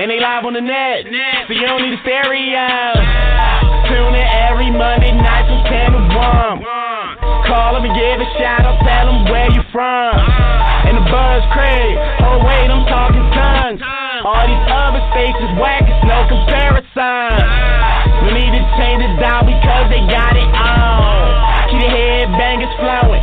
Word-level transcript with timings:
And 0.00 0.08
they 0.08 0.16
live 0.16 0.48
on 0.48 0.56
the 0.56 0.64
net, 0.64 1.04
so 1.44 1.52
you 1.52 1.68
don't 1.68 1.84
need 1.84 1.92
a 1.92 2.00
stereo. 2.00 2.64
Tune 3.84 4.16
in 4.16 4.28
every 4.48 4.72
Monday 4.72 5.12
night 5.12 5.44
from 5.44 5.60
10 5.68 5.92
to 5.92 6.00
1. 6.16 7.44
Call 7.44 7.76
them 7.76 7.84
and 7.84 7.92
give 7.92 8.16
a 8.16 8.24
shout 8.40 8.64
out, 8.64 8.80
tell 8.80 9.12
them 9.12 9.28
where 9.28 9.52
you 9.52 9.60
from. 9.68 10.16
And 10.88 10.96
the 10.96 11.04
buzz 11.04 11.44
crazy. 11.52 12.00
Oh, 12.24 12.40
wait, 12.48 12.72
I'm 12.72 12.88
talking 12.88 13.28
tons. 13.36 13.84
All 14.24 14.48
these 14.48 14.64
other 14.72 15.04
stations 15.12 15.52
whack, 15.60 15.84
it's 15.84 16.00
no 16.08 16.24
comparison. 16.32 17.44
We 18.24 18.40
need 18.40 18.56
to 18.56 18.64
change 18.80 19.04
it 19.04 19.20
down 19.20 19.44
because 19.44 19.84
they 19.92 20.00
got 20.08 20.32
it 20.32 20.48
on. 20.48 21.68
Keep 21.76 21.84
the 21.84 21.92
headbangers 21.92 22.72
flowing, 22.80 23.20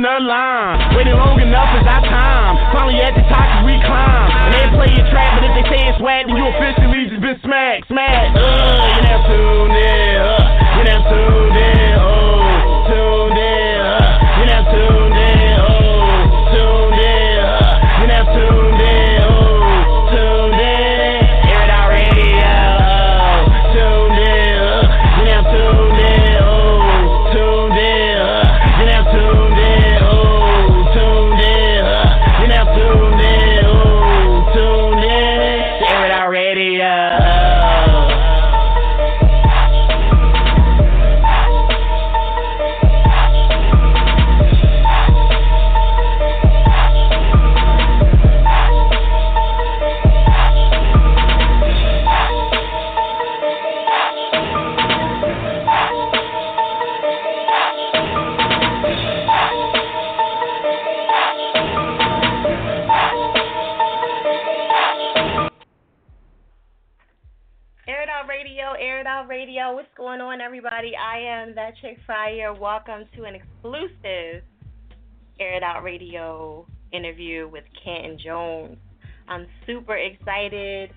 in 0.00 0.08
the 0.08 0.16
line. 0.24 0.96
Waiting 0.96 1.12
long 1.12 1.36
enough 1.40 1.76
is 1.76 1.84
our 1.84 2.00
time. 2.08 2.56
Finally 2.72 3.04
at 3.04 3.12
the 3.12 3.20
top 3.28 3.68
we 3.68 3.76
climb. 3.84 4.32
They 4.48 4.64
play 4.72 4.88
your 4.96 5.04
trap, 5.12 5.36
but 5.36 5.44
if 5.44 5.52
they 5.60 5.66
say 5.68 5.80
it's 5.92 6.00
whack, 6.00 6.24
then 6.24 6.40
you 6.40 6.48
officially 6.48 7.04
just 7.12 7.20
been 7.20 7.36
smacked, 7.44 7.84
smacked. 7.92 8.32
Uh, 8.32 8.40
you 8.40 9.02
never 9.04 9.28
tuned 9.28 9.76
in. 9.76 10.16
Uh, 10.16 10.40
you 10.80 10.82
never 10.88 11.04
tuned 11.04 11.56
in. 11.60 11.92
Oh, 12.00 12.09
chick 71.80 71.98
Fire. 72.06 72.52
Welcome 72.52 73.04
to 73.16 73.24
an 73.24 73.34
exclusive 73.34 74.42
Air 75.38 75.56
It 75.56 75.62
Out 75.62 75.84
Radio 75.84 76.66
interview 76.92 77.48
with 77.48 77.64
Canton 77.84 78.18
Jones. 78.18 78.76
I'm 79.28 79.46
super 79.66 79.96
excited. 79.96 80.90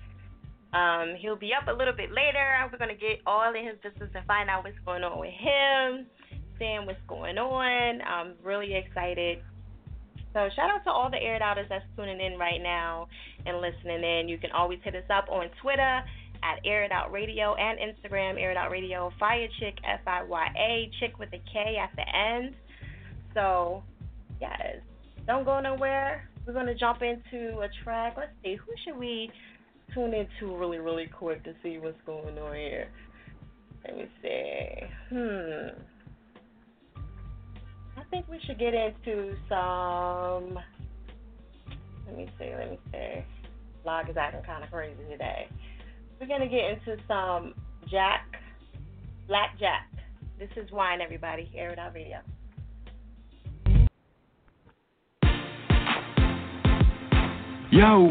Um, 0.72 1.14
he'll 1.20 1.36
be 1.36 1.52
up 1.54 1.68
a 1.68 1.72
little 1.72 1.94
bit 1.94 2.10
later. 2.10 2.68
We're 2.72 2.78
gonna 2.78 2.94
get 2.94 3.20
all 3.26 3.54
in 3.54 3.64
his 3.64 3.76
business 3.82 4.10
and 4.14 4.26
find 4.26 4.50
out 4.50 4.64
what's 4.64 4.76
going 4.84 5.04
on 5.04 5.20
with 5.20 5.30
him, 5.30 6.06
seeing 6.58 6.86
what's 6.86 6.98
going 7.06 7.38
on. 7.38 8.02
I'm 8.02 8.34
really 8.42 8.74
excited. 8.74 9.38
So 10.32 10.48
shout 10.56 10.70
out 10.70 10.82
to 10.84 10.90
all 10.90 11.10
the 11.10 11.22
Air 11.22 11.36
It 11.36 11.42
Outers 11.42 11.66
that's 11.68 11.84
tuning 11.96 12.20
in 12.20 12.36
right 12.36 12.60
now 12.60 13.06
and 13.46 13.60
listening 13.60 14.02
in. 14.02 14.28
You 14.28 14.38
can 14.38 14.50
always 14.50 14.80
hit 14.82 14.96
us 14.96 15.08
up 15.08 15.28
on 15.28 15.46
Twitter 15.62 16.02
at 16.44 16.60
Air 16.64 16.84
It 16.84 16.92
Out 16.92 17.10
Radio 17.10 17.54
and 17.54 17.78
Instagram 17.78 18.40
Air 18.40 18.50
It 18.50 18.56
Out 18.56 18.70
Radio. 18.70 19.10
Fire 19.18 19.48
Chick 19.58 19.74
F 19.84 20.00
I 20.06 20.22
Y 20.22 20.46
A 20.58 20.90
Chick 21.00 21.18
with 21.18 21.30
a 21.32 21.42
K 21.52 21.76
at 21.82 21.90
the 21.96 22.04
end. 22.16 22.54
So 23.32 23.82
yes, 24.40 24.76
don't 25.26 25.44
go 25.44 25.60
nowhere. 25.60 26.28
We're 26.46 26.52
gonna 26.52 26.74
jump 26.74 27.00
into 27.02 27.60
a 27.60 27.68
track. 27.82 28.14
Let's 28.16 28.32
see 28.42 28.56
who 28.56 28.72
should 28.84 28.98
we 28.98 29.30
tune 29.94 30.12
into 30.12 30.54
really 30.56 30.78
really 30.78 31.06
quick 31.06 31.42
to 31.44 31.54
see 31.62 31.78
what's 31.78 32.00
going 32.06 32.38
on 32.38 32.54
here. 32.54 32.88
Let 33.86 33.96
me 33.96 34.04
see. 34.22 34.68
Hmm. 35.10 35.68
I 37.96 38.02
think 38.10 38.28
we 38.28 38.38
should 38.46 38.58
get 38.58 38.74
into 38.74 39.34
some. 39.48 40.58
Let 42.06 42.16
me 42.16 42.28
see. 42.38 42.50
Let 42.54 42.70
me 42.70 42.78
see. 42.92 43.24
Blog 43.82 44.08
is 44.08 44.16
acting 44.16 44.42
kind 44.42 44.64
of 44.64 44.70
crazy 44.70 45.02
today. 45.10 45.48
We're 46.24 46.38
gonna 46.38 46.48
get 46.48 46.70
into 46.70 46.96
some 47.06 47.52
Jack, 47.90 48.24
Black 49.28 49.58
Jack. 49.60 49.90
This 50.38 50.48
is 50.56 50.72
wine, 50.72 51.02
everybody. 51.02 51.52
Air 51.54 51.72
it 51.72 51.78
out 51.78 51.92
radio. 51.92 52.20
Yo, 57.70 58.08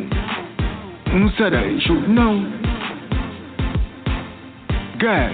who 1.12 1.30
said 1.40 1.56
I 1.56 1.80
should 1.88 2.08
know? 2.08 2.52
God, 5.02 5.32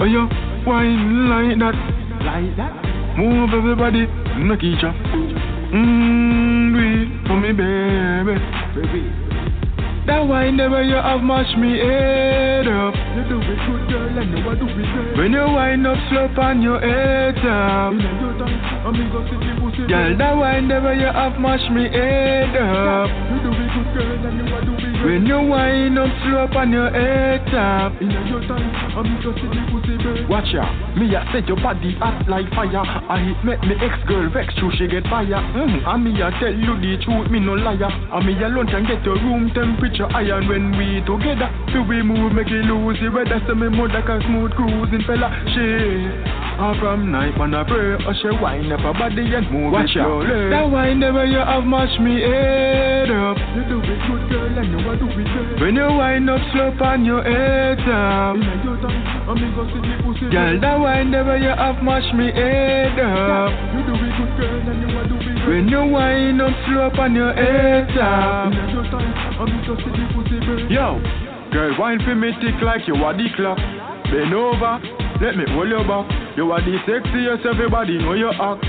oh 0.00 0.04
yo, 0.04 0.26
wine 0.66 1.28
like 1.28 1.56
that, 1.60 1.76
like 2.24 2.56
that. 2.56 3.16
Move 3.16 3.50
everybody, 3.54 4.06
make 4.42 4.64
each 4.64 4.82
up. 4.82 4.96
Mmm, 5.72 6.72
do 6.74 6.80
it 6.80 7.26
for 7.28 7.38
me, 7.38 7.52
baby, 7.52 8.40
baby. 8.74 9.21
That 10.04 10.26
wine 10.26 10.56
never 10.56 10.82
you 10.82 10.96
have 10.96 11.22
mash 11.22 11.56
me 11.56 11.78
head 11.78 12.66
up. 12.66 12.94
You 13.14 13.22
do 13.28 13.38
it 13.38 13.58
good, 13.66 13.86
girl, 13.88 14.18
and 14.18 14.36
you 14.36 14.42
do 14.42 14.66
it 14.66 14.74
great. 14.74 15.16
When 15.16 15.32
you 15.32 15.46
wind 15.46 15.86
up, 15.86 15.96
slope 16.10 16.38
on 16.38 16.60
your 16.60 16.80
head 16.80 17.38
up. 17.38 17.94
Girl, 19.88 20.18
that 20.18 20.36
wine 20.36 20.66
never 20.66 20.94
you 20.94 21.06
have 21.06 21.38
mash 21.38 21.70
me 21.70 21.84
head 21.88 22.56
up. 22.56 23.10
You 23.30 23.38
do 23.46 23.50
it 23.54 23.70
good, 23.72 23.94
girl, 23.94 24.26
and 24.26 24.38
you 24.38 24.46
do 24.50 24.74
it 24.74 24.80
great. 24.80 24.91
When 25.02 25.26
you 25.26 25.34
wind 25.34 25.98
up, 25.98 26.06
slope 26.22 26.54
on 26.54 26.70
your 26.70 26.88
head 26.88 27.42
up. 27.54 27.92
Watch 30.30 30.54
ya, 30.54 30.62
me 30.94 31.10
a 31.14 31.26
set 31.32 31.48
your 31.48 31.56
body 31.58 31.98
hot 31.98 32.28
like 32.28 32.48
fire. 32.54 32.86
I 32.86 33.18
hit 33.18 33.44
make 33.44 33.62
me 33.62 33.74
ex 33.82 33.98
girl 34.06 34.30
vex, 34.30 34.54
true 34.54 34.70
she 34.78 34.86
get 34.86 35.02
fire. 35.10 35.26
Mm, 35.26 35.82
and 35.82 36.04
me 36.04 36.14
a 36.22 36.30
tell 36.38 36.54
you 36.54 36.78
the 36.78 37.02
truth, 37.02 37.30
me 37.30 37.40
no 37.40 37.54
liar. 37.54 37.90
And 37.90 38.26
me 38.26 38.38
alone 38.42 38.68
can 38.68 38.86
get 38.86 39.02
your 39.04 39.16
room 39.16 39.50
temperature 39.50 40.06
high. 40.06 40.30
And 40.30 40.48
when 40.48 40.78
we 40.78 41.02
together. 41.02 41.50
So 41.74 41.82
we 41.82 42.02
move, 42.02 42.32
make 42.32 42.46
it 42.46 42.62
lose 42.64 42.98
the 43.02 43.10
weather. 43.10 43.42
So 43.48 43.54
me 43.54 43.68
mother 43.68 44.02
can 44.06 44.22
smooth 44.22 44.52
cruising 44.52 45.02
fella. 45.02 45.34
Shit. 45.50 46.41
And 46.62 46.78
from 46.78 47.10
night 47.10 47.36
man 47.38 47.54
I 47.54 47.64
pray, 47.64 47.98
oh 47.98 48.14
she 48.22 48.30
wind 48.38 48.72
up 48.72 48.78
her 48.86 48.92
body 48.94 49.34
and 49.34 49.50
move 49.50 49.72
Watch 49.72 49.90
it 49.90 49.98
slowly. 49.98 50.30
That 50.50 50.70
wine 50.70 51.00
never 51.00 51.26
you 51.26 51.38
have 51.42 51.64
mash 51.64 51.98
me 51.98 52.22
head 52.22 53.10
up. 53.10 53.34
You 53.58 53.66
do 53.66 53.82
it 53.82 53.98
good 54.06 54.30
girl 54.30 54.46
and 54.46 54.70
you 54.70 54.78
a 54.78 54.94
do 54.94 55.10
it 55.10 55.26
great. 55.26 55.58
When 55.58 55.74
you 55.74 55.90
wind 55.90 56.30
up 56.30 56.38
slope 56.54 56.80
on 56.80 57.04
your 57.04 57.18
head 57.26 57.82
up. 57.82 58.38
Girl, 60.30 60.60
that 60.62 60.78
wine 60.78 61.10
never 61.10 61.36
you 61.36 61.50
have 61.50 61.82
mash 61.82 62.06
me 62.14 62.30
head 62.30 62.94
up. 62.94 63.50
You 63.74 63.82
do 63.82 63.98
it 63.98 64.14
good 64.22 64.30
girl 64.38 64.62
and 64.62 64.78
you 64.86 64.94
a 64.94 65.02
do 65.02 65.18
it 65.18 65.34
great. 65.42 65.48
When 65.50 65.66
you 65.66 65.82
wind 65.82 66.42
up 66.42 66.54
slope 66.70 66.98
on 67.02 67.14
your 67.16 67.34
head 67.34 67.90
up. 67.98 68.54
Yo, 70.70 71.02
girl, 71.50 71.74
wine 71.76 71.98
for 72.06 72.14
me 72.14 72.30
tick 72.38 72.62
like 72.62 72.86
you 72.86 72.94
are 73.02 73.18
the 73.18 73.26
clock. 73.34 73.58
Bend 74.06 74.34
over, 74.34 74.78
let 75.22 75.36
me 75.36 75.44
hold 75.54 75.68
your 75.68 75.84
back. 75.86 76.10
You 76.36 76.50
are 76.50 76.58
the 76.58 76.82
sexiest, 76.82 77.46
everybody 77.46 77.96
know 77.96 78.14
your 78.14 78.34
act. 78.34 78.64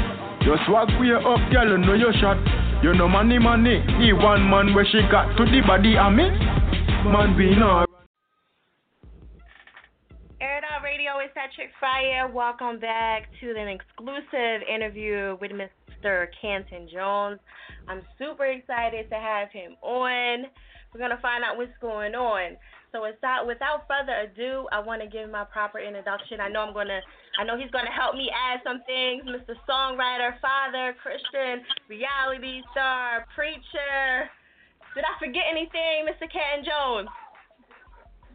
Your 0.46 0.60
swag 0.68 0.88
way 1.02 1.10
up, 1.18 1.42
girl, 1.50 1.66
you 1.66 1.80
know 1.82 1.96
your 1.96 2.14
shot. 2.22 2.38
You 2.84 2.94
know 2.94 3.08
money, 3.08 3.40
money. 3.40 3.82
The 3.98 4.14
one 4.14 4.48
man 4.48 4.76
where 4.76 4.86
she 4.86 5.02
got 5.10 5.36
to 5.36 5.46
the 5.46 5.62
body 5.66 5.98
of 5.98 6.14
me. 6.14 6.30
Man, 7.10 7.34
It 7.40 7.58
Out 10.70 10.84
Radio 10.84 11.18
is 11.26 11.32
that 11.34 11.50
chick 11.58 11.72
Fire. 11.82 12.28
Welcome 12.32 12.80
back 12.80 13.30
to 13.42 13.58
an 13.58 13.68
exclusive 13.68 14.62
interview 14.70 15.36
with 15.42 15.52
Mr. 15.52 16.28
Canton 16.40 16.88
Jones. 16.94 17.40
I'm 17.88 18.04
super 18.20 18.46
excited 18.46 19.10
to 19.10 19.16
have 19.16 19.50
him 19.50 19.76
on. 19.82 20.46
We're 20.94 21.00
gonna 21.00 21.18
find 21.20 21.44
out 21.44 21.58
what's 21.58 21.76
going 21.82 22.14
on. 22.14 22.58
So 22.94 23.01
without 23.01 23.50
without 23.50 23.90
further 23.90 24.30
ado, 24.30 24.69
I 24.72 24.78
want 24.78 25.01
to 25.01 25.10
give 25.10 25.25
my 25.25 25.44
proper 25.50 25.81
introduction. 25.81 26.38
I 26.40 26.48
know 26.48 26.62
I'm 26.62 26.78
gonna, 26.78 27.01
I 27.42 27.44
know 27.44 27.57
he's 27.57 27.72
gonna 27.74 27.90
help 27.90 28.13
me 28.13 28.30
add 28.30 28.62
some 28.63 28.86
things. 28.86 29.25
Mr. 29.25 29.57
Songwriter, 29.66 30.38
father, 30.38 30.94
Christian, 31.01 31.66
reality 31.90 32.62
star, 32.69 33.25
preacher. 33.34 34.30
Did 34.94 35.10
I 35.10 35.18
forget 35.18 35.42
anything, 35.50 36.06
Mr. 36.06 36.30
Canton 36.30 36.69
Jones? 36.69 37.10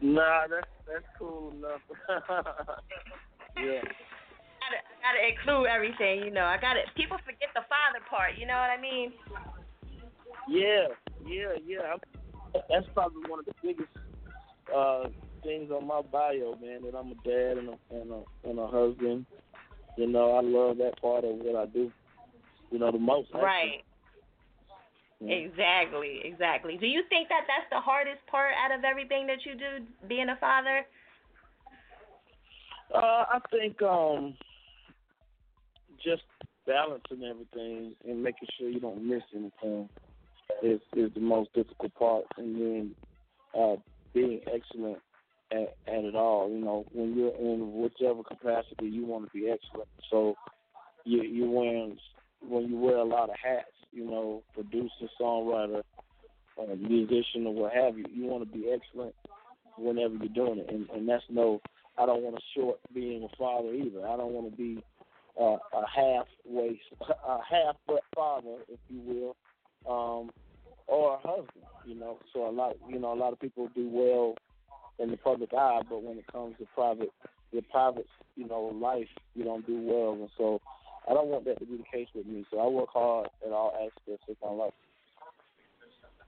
Nah, 0.03 0.51
that's 0.51 0.67
that's 0.83 1.07
cool 1.17 1.55
enough. 1.55 1.79
yeah. 3.55 3.79
Gotta, 4.59 4.79
gotta 4.99 5.21
include 5.23 5.71
everything, 5.71 6.19
you 6.27 6.31
know. 6.35 6.43
I 6.43 6.59
gotta. 6.59 6.83
People 6.99 7.15
forget 7.23 7.47
the 7.55 7.63
father 7.71 8.03
part. 8.11 8.35
You 8.35 8.45
know 8.45 8.59
what 8.59 8.75
I 8.75 8.79
mean? 8.81 9.13
Yeah, 10.51 10.91
yeah, 11.25 11.55
yeah. 11.65 11.95
I'm, 11.95 11.99
that's 12.67 12.87
probably 12.93 13.23
one 13.29 13.39
of 13.39 13.45
the 13.45 13.55
biggest 13.63 13.87
uh, 14.75 15.07
things 15.43 15.71
on 15.71 15.87
my 15.87 16.01
bio, 16.01 16.55
man. 16.61 16.83
That 16.83 16.97
I'm 16.97 17.11
a 17.11 17.15
dad 17.27 17.57
and 17.57 17.69
a 17.69 17.77
and 17.91 18.11
a, 18.11 18.49
and 18.49 18.59
a 18.59 18.67
husband. 18.67 19.25
You 19.97 20.07
know, 20.07 20.33
I 20.33 20.41
love 20.41 20.77
that 20.77 20.99
part 21.01 21.23
of 21.23 21.35
what 21.35 21.55
I 21.55 21.65
do. 21.65 21.91
You 22.71 22.79
know, 22.79 22.91
the 22.91 22.99
most. 22.99 23.29
Actually. 23.29 23.43
Right. 23.43 23.83
Yeah. 25.21 25.35
Exactly, 25.35 26.21
exactly. 26.23 26.77
Do 26.77 26.87
you 26.87 27.03
think 27.09 27.27
that 27.27 27.41
that's 27.45 27.69
the 27.71 27.81
hardest 27.81 28.25
part 28.31 28.53
out 28.55 28.77
of 28.77 28.85
everything 28.85 29.27
that 29.27 29.45
you 29.45 29.53
do, 29.53 29.85
being 30.07 30.29
a 30.29 30.37
father? 30.37 30.85
Uh, 32.95 33.25
I 33.29 33.39
think 33.51 33.81
um, 33.81 34.35
just 36.03 36.23
balancing 36.65 37.23
everything 37.29 37.95
and 38.07 38.23
making 38.23 38.47
sure 38.57 38.69
you 38.69 38.79
don't 38.79 39.07
miss 39.07 39.23
anything 39.33 39.89
is 40.63 40.79
is 40.95 41.11
the 41.13 41.19
most 41.19 41.53
difficult 41.53 41.93
part, 41.95 42.25
and 42.37 42.55
then 42.55 42.95
uh, 43.57 43.75
being 44.13 44.41
excellent 44.51 44.99
at, 45.51 45.75
at 45.87 46.03
it 46.03 46.15
all. 46.15 46.49
You 46.49 46.59
know, 46.59 46.85
when 46.91 47.15
you're 47.15 47.35
in 47.35 47.81
whichever 47.81 48.23
capacity 48.23 48.87
you 48.87 49.05
want 49.05 49.25
to 49.25 49.31
be 49.31 49.49
excellent. 49.49 49.89
So 50.09 50.35
you 51.05 51.23
you 51.23 51.49
wearing 51.49 51.97
when 52.41 52.69
you 52.69 52.77
wear 52.77 52.97
a 52.97 53.03
lot 53.03 53.29
of 53.29 53.35
hats. 53.41 53.67
You 53.91 54.05
know, 54.05 54.43
producer, 54.53 55.09
songwriter, 55.19 55.81
uh, 56.61 56.75
musician, 56.75 57.47
or 57.47 57.55
what 57.55 57.73
have 57.73 57.97
you. 57.97 58.05
You 58.13 58.25
want 58.25 58.49
to 58.49 58.57
be 58.57 58.69
excellent 58.69 59.15
whenever 59.79 60.13
you're 60.15 60.27
doing 60.27 60.59
it, 60.59 60.69
and, 60.69 60.87
and 60.91 61.09
that's 61.09 61.23
no. 61.29 61.59
I 61.97 62.05
don't 62.05 62.21
want 62.21 62.35
to 62.35 62.41
short 62.55 62.79
being 62.93 63.23
a 63.23 63.35
father 63.35 63.73
either. 63.73 64.07
I 64.07 64.15
don't 64.15 64.31
want 64.31 64.51
to 64.51 64.55
be 64.55 64.83
uh, 65.39 65.57
a 65.73 65.85
half 65.93 66.27
waist, 66.45 66.81
a 67.01 67.39
half 67.49 67.75
butt 67.87 68.03
father, 68.15 68.57
if 68.67 68.79
you 68.89 69.01
will, 69.01 69.35
um, 69.89 70.29
or 70.89 71.15
a 71.15 71.27
husband. 71.27 71.65
You 71.85 71.95
know, 71.95 72.17
so 72.33 72.47
a 72.47 72.51
lot, 72.51 72.75
you 72.89 72.99
know, 72.99 73.13
a 73.13 73.15
lot 73.15 73.33
of 73.33 73.39
people 73.39 73.69
do 73.73 73.89
well 73.89 74.35
in 74.99 75.11
the 75.11 75.17
public 75.17 75.53
eye, 75.53 75.81
but 75.89 76.03
when 76.03 76.17
it 76.17 76.25
comes 76.31 76.55
to 76.59 76.65
private, 76.75 77.09
your 77.51 77.63
private, 77.71 78.05
you 78.35 78.47
know, 78.47 78.63
life, 78.79 79.07
you 79.33 79.43
don't 79.43 79.65
do 79.65 79.81
well. 79.81 80.13
And 80.13 80.29
so, 80.37 80.59
I 81.09 81.13
don't 81.13 81.27
want 81.27 81.45
that 81.45 81.59
to 81.59 81.65
be 81.65 81.77
the 81.77 81.83
case 81.91 82.07
with 82.13 82.27
me. 82.27 82.45
So 82.51 82.59
I 82.59 82.67
work 82.67 82.89
hard 82.93 83.29
at 83.45 83.51
all 83.51 83.73
aspects 83.73 84.25
of 84.29 84.35
my 84.43 84.65
life. 84.65 84.73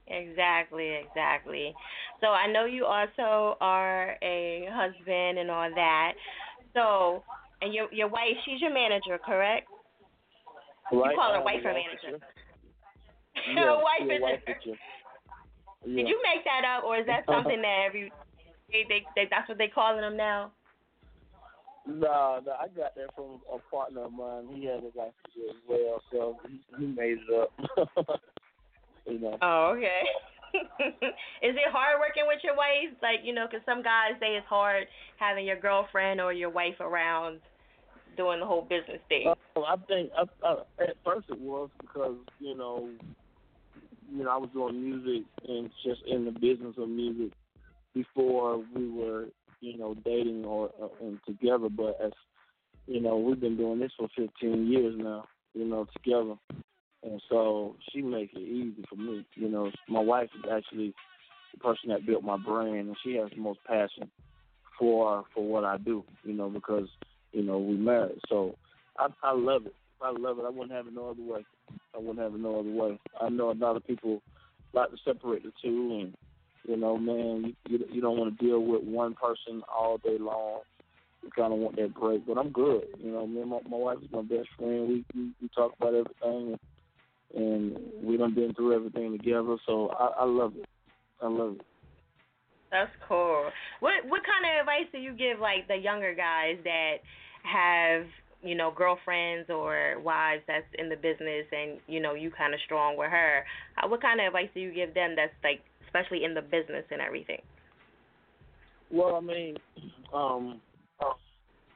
Exactly, 0.08 0.96
exactly. 0.96 1.74
So 2.19 2.28
I 2.28 2.52
know 2.52 2.66
you 2.66 2.86
also 2.86 3.57
are 3.62 4.18
a 4.24 4.68
husband 4.72 5.38
and 5.38 5.52
all 5.52 5.69
that. 5.75 6.14
So, 6.74 7.24
and 7.62 7.74
your 7.74 7.92
your 7.94 8.07
wife, 8.07 8.36
she's 8.44 8.60
your 8.60 8.74
manager, 8.74 9.19
correct? 9.24 9.68
Right. 10.92 11.12
You 11.12 11.16
call 11.16 11.34
her 11.34 11.44
wife 11.44 11.62
or 11.64 11.74
manager? 11.74 12.25
Yeah, 13.56 13.74
wife 13.76 14.06
yeah, 14.06 14.16
is 14.16 14.22
wife 14.22 14.46
picture. 14.46 14.78
Did 15.86 16.08
you 16.08 16.22
make 16.22 16.44
that 16.46 16.62
up, 16.66 16.84
or 16.84 16.98
is 16.98 17.06
that 17.08 17.26
something 17.26 17.62
that 17.66 17.86
every 17.88 18.12
they, 18.72 18.86
they, 18.88 19.06
they 19.16 19.28
that's 19.30 19.50
what 19.50 19.58
they 19.58 19.68
calling 19.68 20.02
them 20.02 20.16
now? 20.16 20.52
No, 21.88 22.40
no, 22.46 22.52
I 22.54 22.68
got 22.68 22.96
that 22.96 23.16
from 23.16 23.42
a 23.52 23.58
partner 23.74 24.06
of 24.06 24.14
mine. 24.14 24.48
He 24.54 24.66
had 24.66 24.82
wife 24.94 25.14
picture 25.26 25.50
as 25.50 25.56
well, 25.68 26.02
so 26.12 26.38
he, 26.48 26.60
he 26.78 26.86
made 26.86 27.18
it 27.28 27.42
up. 27.42 27.52
you 29.08 29.20
know. 29.20 29.38
Oh, 29.42 29.74
okay. 29.76 30.02
is 31.42 31.56
it 31.56 31.72
hard 31.72 32.00
working 32.00 32.24
with 32.28 32.40
your 32.44 32.56
wife? 32.56 32.94
Like, 33.02 33.20
you 33.24 33.34
know, 33.34 33.48
because 33.50 33.66
some 33.66 33.82
guys 33.82 34.12
say 34.20 34.36
it's 34.36 34.46
hard 34.48 34.86
having 35.18 35.46
your 35.46 35.60
girlfriend 35.60 36.22
or 36.22 36.34
your 36.34 36.50
wife 36.50 36.80
around 36.80 37.40
doing 38.18 38.40
the 38.40 38.46
whole 38.46 38.62
business 38.62 39.00
thing. 39.10 39.28
Uh, 39.28 39.62
I 39.62 39.76
think 39.88 40.12
I, 40.16 40.48
uh, 40.48 40.64
at 40.80 40.96
first 41.04 41.30
it 41.30 41.40
was 41.40 41.70
because 41.80 42.16
you 42.40 42.56
know, 42.56 42.90
you 44.12 44.24
know, 44.24 44.30
I 44.30 44.38
was 44.38 44.50
doing 44.54 44.84
music 44.84 45.25
and 45.48 45.69
just 45.86 46.02
in 46.08 46.25
the 46.25 46.31
business 46.31 46.75
of 46.78 46.90
music 46.90 47.31
before 47.94 48.63
we 48.75 48.90
were, 48.90 49.28
you 49.62 49.78
know, 49.78 49.96
dating 50.06 50.46
or 50.46 50.69
uh, 50.81 50.88
and 51.02 51.19
together. 51.25 51.69
But 51.69 51.98
as 52.04 52.12
you 52.88 53.02
know, 53.02 53.18
we've 53.18 53.40
been 53.40 53.58
doing 53.58 53.80
this 53.80 53.92
for 53.98 54.08
15 54.18 54.68
years 54.68 54.96
now, 54.98 55.25
you 55.54 55.66
know, 55.66 55.88
together. 55.96 56.36
And 57.04 57.22
so 57.30 57.75
she 57.92 58.02
makes 58.02 58.34
it 58.36 58.42
easy 58.42 58.84
for 58.90 58.96
me. 58.96 59.25
You 59.36 59.50
know, 59.50 59.72
my 59.88 60.02
wife 60.02 60.30
is 60.36 60.52
actually 60.52 60.94
the 61.54 61.60
person 61.60 61.90
that 61.90 62.06
built 62.06 62.24
my 62.24 62.38
brand, 62.38 62.75
and 62.75 62.98
she 63.04 63.16
has 63.16 63.30
the 63.31 63.42
most 63.42 63.60
passion 63.66 64.12
for 64.78 65.24
for 65.34 65.48
what 65.48 65.64
I 65.64 65.78
do. 65.78 66.04
You 66.24 66.34
know, 66.34 66.50
because 66.50 66.88
you 67.31 67.44
know 67.44 67.60
we 67.60 67.75
married. 67.75 68.19
So 68.30 68.56
I 68.98 69.07
I 69.24 69.34
love 69.34 69.66
it. 69.66 69.75
I 70.03 70.12
love 70.12 70.39
it. 70.39 70.45
I 70.45 70.50
wouldn't 70.50 70.71
have 70.71 70.88
it 70.88 70.94
no 70.94 71.09
other 71.09 71.21
way. 71.21 71.45
I 71.94 71.98
wouldn't 71.98 72.19
have 72.19 72.33
it 72.33 72.39
no 72.39 72.59
other 72.59 72.71
way. 72.71 73.00
I 73.19 73.30
know 73.30 73.51
a 73.51 73.53
lot 73.53 73.75
of 73.75 73.86
people 73.86 74.21
like 74.74 74.89
to 74.92 74.98
separate 75.06 75.44
the 75.44 75.51
two, 75.62 76.00
and 76.01 76.13
you 76.68 76.77
know, 76.77 76.98
man, 76.98 77.56
you 77.68 77.80
you, 77.92 78.01
don't 78.01 78.18
want 78.18 78.38
to 78.38 78.45
deal 78.45 78.59
with 78.59 78.83
one 78.83 79.13
person 79.13 79.62
all 79.71 79.98
day 79.98 80.18
long. 80.19 80.62
You 81.24 81.30
kind 81.36 81.53
of 81.53 81.59
want 81.59 81.75
that 81.75 81.94
break, 81.94 82.25
but 82.25 82.38
I'm 82.38 82.51
good. 82.51 82.83
You 83.00 83.12
know, 83.12 83.27
me 83.27 83.42
and 83.42 83.50
my, 83.50 83.59
my 83.69 83.77
wife 83.77 83.98
is 84.03 84.12
my 84.12 84.21
best 84.21 84.48
friend. 84.57 84.88
We, 84.88 85.06
we 85.13 85.31
we 85.42 85.50
talk 85.56 85.74
about 85.80 85.94
everything, 85.94 86.57
and, 87.36 87.75
and 87.75 87.77
we 88.04 88.18
done 88.18 88.33
been 88.33 88.54
through 88.54 88.75
everything 88.75 89.18
together. 89.18 89.57
So 89.68 89.89
I, 89.89 90.21
I 90.21 90.25
love 90.25 90.54
it. 90.56 90.65
I 91.21 91.27
love 91.27 91.56
it. 91.59 91.65
That's 92.71 92.92
cool. 93.07 93.50
What 93.81 93.94
what 94.07 94.21
kind 94.24 94.45
of 94.47 94.61
advice 94.61 94.90
do 94.92 94.97
you 94.97 95.14
give 95.14 95.40
like 95.40 95.68
the 95.68 95.76
younger 95.76 96.16
guys 96.16 96.57
that 96.64 96.97
have 97.44 98.06
you 98.44 98.56
know 98.56 98.71
girlfriends 98.76 99.50
or 99.50 100.00
wives 100.04 100.44
that's 100.48 100.66
in 100.80 100.90
the 100.90 100.95
business 100.95 101.45
and 101.52 101.80
you 101.88 102.00
know 102.00 102.14
you 102.14 102.31
kind 102.31 102.54
of 102.54 102.60
strong 102.66 102.98
with 102.98 103.10
her? 103.10 103.45
How, 103.76 103.90
what 103.90 104.02
kind 104.02 104.19
of 104.19 104.28
advice 104.28 104.50
do 104.54 104.60
you 104.60 104.74
give 104.74 104.94
them 104.94 105.16
that's 105.16 105.33
like 105.44 105.62
especially 105.86 106.24
in 106.24 106.33
the 106.33 106.42
business 106.42 106.86
and 106.92 107.02
everything? 107.02 107.42
Well, 108.90 109.16
I 109.16 109.21
mean, 109.21 109.57
um, 110.14 110.60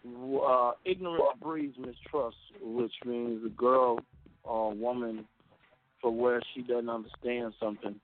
uh, 0.06 0.72
ignorance 0.86 1.24
breeds 1.42 1.78
mistrust, 1.78 2.38
which 2.62 2.92
means 3.06 3.46
a 3.46 3.50
girl 3.50 4.00
or 4.44 4.74
woman, 4.74 5.26
for 6.02 6.12
where 6.12 6.42
she 6.54 6.62
doesn't 6.62 6.90
understand 6.90 7.54
something, 7.60 7.96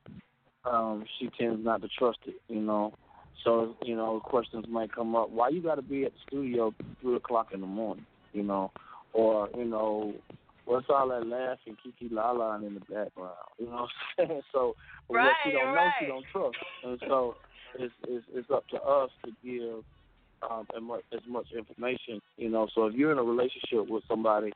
um, 0.65 1.03
she 1.19 1.29
tends 1.39 1.63
not 1.63 1.81
to 1.81 1.89
trust 1.99 2.19
it. 2.25 2.35
You 2.47 2.61
know, 2.61 2.93
so 3.43 3.75
you 3.83 3.95
know 3.95 4.19
questions 4.23 4.65
might 4.69 4.93
come 4.93 5.15
up. 5.15 5.29
Why 5.29 5.49
you 5.49 5.61
got 5.61 5.75
to 5.75 5.81
be 5.81 6.05
at 6.05 6.13
the 6.13 6.19
studio 6.27 6.73
three 7.01 7.15
o'clock 7.15 7.49
in 7.53 7.61
the 7.61 7.67
morning? 7.67 8.05
You 8.33 8.43
know, 8.43 8.71
or 9.13 9.49
you 9.57 9.65
know, 9.65 10.13
what's 10.65 10.87
all 10.89 11.09
that 11.09 11.27
laughing, 11.27 11.77
kiki 11.83 12.13
la 12.13 12.31
la 12.31 12.55
in 12.55 12.75
the 12.75 12.79
background? 12.79 13.35
You 13.59 13.65
know 13.65 13.71
what 13.71 13.89
I'm 14.19 14.27
saying? 14.27 14.41
So 14.53 14.75
but 15.07 15.15
right, 15.15 15.25
what 15.25 15.35
she 15.43 15.51
don't 15.51 15.73
right. 15.73 15.85
know, 15.85 15.91
she 15.99 16.05
don't 16.05 16.25
trust, 16.31 16.57
and 16.83 16.99
so 17.07 17.35
it's 17.77 17.93
it's, 18.07 18.25
it's 18.33 18.49
up 18.51 18.67
to 18.69 18.81
us 18.81 19.09
to 19.25 19.31
give 19.43 19.83
um, 20.49 20.67
as 20.75 20.81
much, 20.81 21.03
as 21.13 21.21
much 21.27 21.47
information. 21.57 22.21
You 22.37 22.49
know, 22.49 22.67
so 22.73 22.85
if 22.85 22.95
you're 22.95 23.11
in 23.11 23.17
a 23.17 23.23
relationship 23.23 23.89
with 23.89 24.03
somebody 24.07 24.51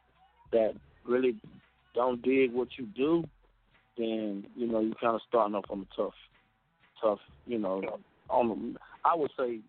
that 0.52 0.74
really 1.06 1.36
don't 1.94 2.22
dig 2.22 2.54
what 2.54 2.70
you 2.78 2.86
do, 2.96 3.24
then 3.98 4.46
you 4.56 4.68
know 4.68 4.80
you're 4.80 4.96
kind 4.96 5.16
of 5.16 5.22
starting 5.28 5.56
off 5.56 5.66
on 5.70 5.86
a 5.92 5.96
tough, 5.96 6.14
tough. 7.02 7.20
You 7.46 7.60
know, 7.60 7.82
on 8.30 8.48
the, 8.50 8.80
I 9.04 9.16
would 9.16 9.32
say 9.38 9.60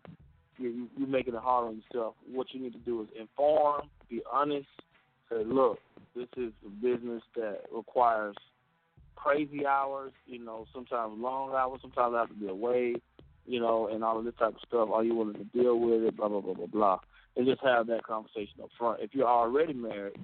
you 0.58 0.88
you're 0.96 1.08
making 1.08 1.34
it 1.34 1.42
hard 1.42 1.68
on 1.68 1.82
yourself. 1.82 2.14
What 2.30 2.48
you 2.52 2.60
need 2.60 2.72
to 2.72 2.78
do 2.78 3.02
is 3.02 3.08
inform, 3.18 3.88
be 4.08 4.22
honest. 4.32 4.68
Say, 5.30 5.42
look, 5.44 5.78
this 6.14 6.28
is 6.36 6.52
a 6.64 6.68
business 6.68 7.22
that 7.34 7.62
requires 7.74 8.36
crazy 9.16 9.66
hours. 9.66 10.12
You 10.26 10.44
know, 10.44 10.66
sometimes 10.72 11.14
long 11.18 11.52
hours. 11.54 11.80
Sometimes 11.82 12.14
I 12.14 12.20
have 12.20 12.28
to 12.28 12.34
be 12.34 12.48
away 12.48 12.94
you 13.46 13.60
know, 13.60 13.88
and 13.88 14.02
all 14.02 14.18
of 14.18 14.24
this 14.24 14.34
type 14.38 14.54
of 14.54 14.60
stuff. 14.66 14.90
Are 14.92 15.04
you 15.04 15.14
willing 15.14 15.34
to 15.34 15.44
deal 15.44 15.78
with 15.78 16.02
it? 16.02 16.16
Blah 16.16 16.28
blah 16.28 16.40
blah 16.40 16.54
blah 16.54 16.66
blah. 16.66 16.98
And 17.36 17.46
just 17.46 17.62
have 17.62 17.86
that 17.88 18.02
conversation 18.02 18.60
up 18.62 18.70
front. 18.78 19.00
If 19.02 19.10
you're 19.14 19.28
already 19.28 19.74
married, 19.74 20.18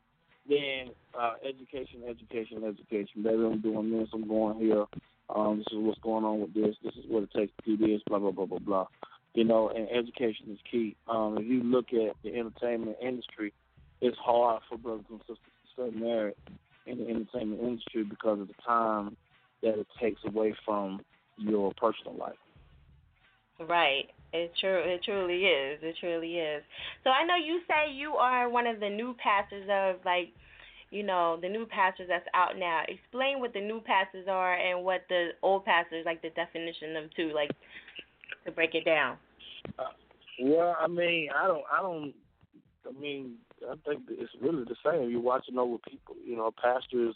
then 0.49 0.91
uh, 1.19 1.35
education, 1.47 2.03
education, 2.09 2.65
education. 2.65 3.23
Baby, 3.23 3.45
I'm 3.45 3.61
doing 3.61 3.99
this. 3.99 4.09
I'm 4.13 4.27
going 4.27 4.59
here. 4.59 4.87
Um, 5.35 5.59
this 5.59 5.67
is 5.71 5.79
what's 5.79 6.01
going 6.01 6.25
on 6.25 6.41
with 6.41 6.55
this. 6.55 6.75
This 6.83 6.95
is 6.95 7.05
what 7.09 7.23
it 7.23 7.31
takes 7.37 7.53
to 7.65 7.77
do 7.77 7.87
this. 7.87 8.03
Blah 8.07 8.19
blah 8.19 8.33
blah 8.33 8.47
blah 8.47 8.59
blah. 8.59 8.87
You 9.35 9.45
know, 9.45 9.71
and 9.71 9.89
education 9.91 10.51
is 10.51 10.59
key. 10.71 10.95
Um, 11.09 11.39
if 11.39 11.47
you 11.47 11.63
look 11.63 11.87
at 11.93 12.17
the 12.23 12.35
entertainment 12.39 12.97
industry, 13.01 13.53
it's 14.03 14.19
hard 14.19 14.61
for 14.69 14.77
brothers 14.77 15.07
and 15.11 15.21
sisters 15.21 15.39
to 15.39 15.91
stay 15.91 15.99
married 15.99 16.35
in 16.87 16.99
the 16.99 17.09
entertainment 17.09 17.63
industry 17.63 18.05
because 18.05 18.41
of 18.41 18.49
the 18.49 18.55
time 18.67 19.17
that 19.63 19.79
it 19.79 19.87
takes 20.01 20.21
away 20.27 20.55
from 20.65 21.01
your 21.39 21.73
personal 21.75 22.17
life. 22.17 22.37
Right. 23.59 24.11
It 24.33 24.53
true. 24.61 24.83
It 24.85 25.03
truly 25.05 25.45
is. 25.45 25.79
It 25.83 25.97
truly 26.01 26.39
is. 26.39 26.63
So 27.05 27.11
I 27.11 27.25
know 27.25 27.37
you 27.37 27.61
say 27.69 27.93
you 27.93 28.15
are 28.15 28.49
one 28.49 28.67
of 28.67 28.81
the 28.81 28.89
new 28.89 29.15
pastors 29.23 29.69
of 29.71 29.97
like, 30.05 30.29
you 30.91 31.03
know, 31.03 31.39
the 31.41 31.49
new 31.49 31.67
pastors 31.67 32.07
that's 32.09 32.27
out 32.35 32.59
now. 32.59 32.83
Explain 32.89 33.41
what 33.41 33.53
the 33.53 33.61
new 33.61 33.81
pastors 33.81 34.27
are 34.29 34.55
and 34.55 34.85
what 34.85 35.03
the 35.09 35.31
old 35.43 35.65
pastors 35.65 36.05
like 36.05 36.23
the 36.23 36.31
definition 36.31 36.97
of 36.97 37.15
two, 37.15 37.33
like 37.35 37.51
to 38.45 38.53
break 38.53 38.75
it 38.75 38.85
down. 38.85 39.17
Uh, 39.79 39.85
well, 40.41 40.77
I 40.81 40.89
mean, 40.89 41.29
I 41.37 41.47
don't, 41.47 41.65
I 41.73 41.83
don't, 41.83 42.15
I 42.89 43.01
mean, 43.01 43.35
I 43.69 43.75
think 43.87 44.03
it's 44.11 44.33
really 44.41 44.65
the 44.65 44.77
same. 44.85 45.11
You're 45.11 45.21
watching 45.21 45.59
over 45.59 45.77
people. 45.89 46.17
You 46.25 46.37
know, 46.37 46.51
pastors 46.61 47.15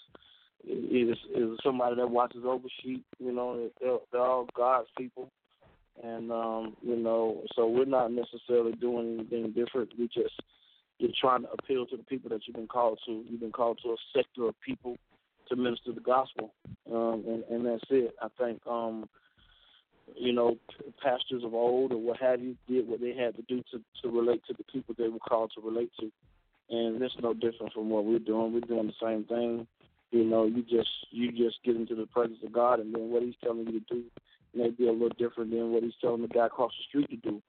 is 0.65 1.17
is 1.35 1.59
somebody 1.63 1.97
that 1.97 2.11
watches 2.11 2.43
over 2.45 2.69
sheep. 2.83 3.05
You 3.19 3.33
know, 3.33 3.69
they're, 3.81 3.99
they're 4.13 4.21
all 4.21 4.49
God's 4.57 4.89
people, 4.97 5.31
and 6.03 6.31
um, 6.31 6.77
you 6.83 6.97
know, 6.97 7.43
so 7.55 7.67
we're 7.67 7.85
not 7.85 8.13
necessarily 8.13 8.73
doing 8.73 9.19
anything 9.19 9.53
different. 9.53 9.91
We 9.99 10.09
just 10.09 10.35
you're 10.99 11.11
trying 11.21 11.43
to 11.43 11.49
appeal 11.53 11.87
to 11.87 11.97
the 11.97 12.05
people 12.05 12.31
that 12.31 12.41
you've 12.47 12.57
been 12.57 12.69
called 12.69 13.01
to. 13.07 13.25
You've 13.29 13.41
been 13.41 13.53
called 13.53 13.81
to 13.83 13.91
a 13.91 13.97
sector 14.15 14.49
of 14.49 14.55
people 14.65 14.97
to 15.49 15.57
minister 15.57 15.93
the 15.93 16.01
gospel, 16.01 16.53
um, 16.93 17.25
and 17.27 17.45
and 17.51 17.67
that's 17.67 17.85
it. 17.91 18.15
I 18.23 18.29
think. 18.39 18.61
um 18.67 19.09
you 20.15 20.33
know, 20.33 20.57
pastors 21.03 21.43
of 21.45 21.55
old 21.55 21.93
or 21.93 21.99
what 21.99 22.21
have 22.21 22.41
you 22.41 22.57
did 22.69 22.89
what 22.89 23.01
they 23.01 23.15
had 23.15 23.37
to 23.37 23.43
do 23.43 23.63
to 23.73 23.81
to 24.03 24.09
relate 24.09 24.43
to 24.47 24.55
the 24.55 24.65
people 24.65 24.95
they 24.97 25.09
were 25.09 25.19
called 25.19 25.53
to 25.55 25.61
relate 25.61 25.91
to, 25.99 26.11
and 26.71 27.03
it's 27.03 27.15
no 27.23 27.35
different 27.35 27.73
from 27.73 27.91
what 27.91 28.05
we're 28.05 28.19
doing. 28.19 28.53
We're 28.53 28.61
doing 28.61 28.87
the 28.87 29.07
same 29.07 29.25
thing. 29.25 29.67
You 30.11 30.25
know, 30.25 30.45
you 30.45 30.63
just 30.63 30.91
you 31.11 31.33
just 31.33 31.63
get 31.65 31.77
into 31.77 31.95
the 31.95 32.07
presence 32.07 32.39
of 32.45 32.53
God, 32.53 32.81
and 32.81 32.95
then 32.95 33.11
what 33.11 33.23
He's 33.23 33.35
telling 33.43 33.67
you 33.67 33.81
to 33.81 33.87
do 33.91 34.05
may 34.55 34.71
be 34.71 34.89
a 34.89 34.93
little 34.93 35.09
different 35.11 35.51
than 35.51 35.73
what 35.73 35.83
He's 35.83 35.93
telling 36.01 36.23
the 36.23 36.29
guy 36.29 36.47
across 36.47 36.73
the 36.73 36.85
street 36.89 37.11
to 37.11 37.31
do. 37.31 37.43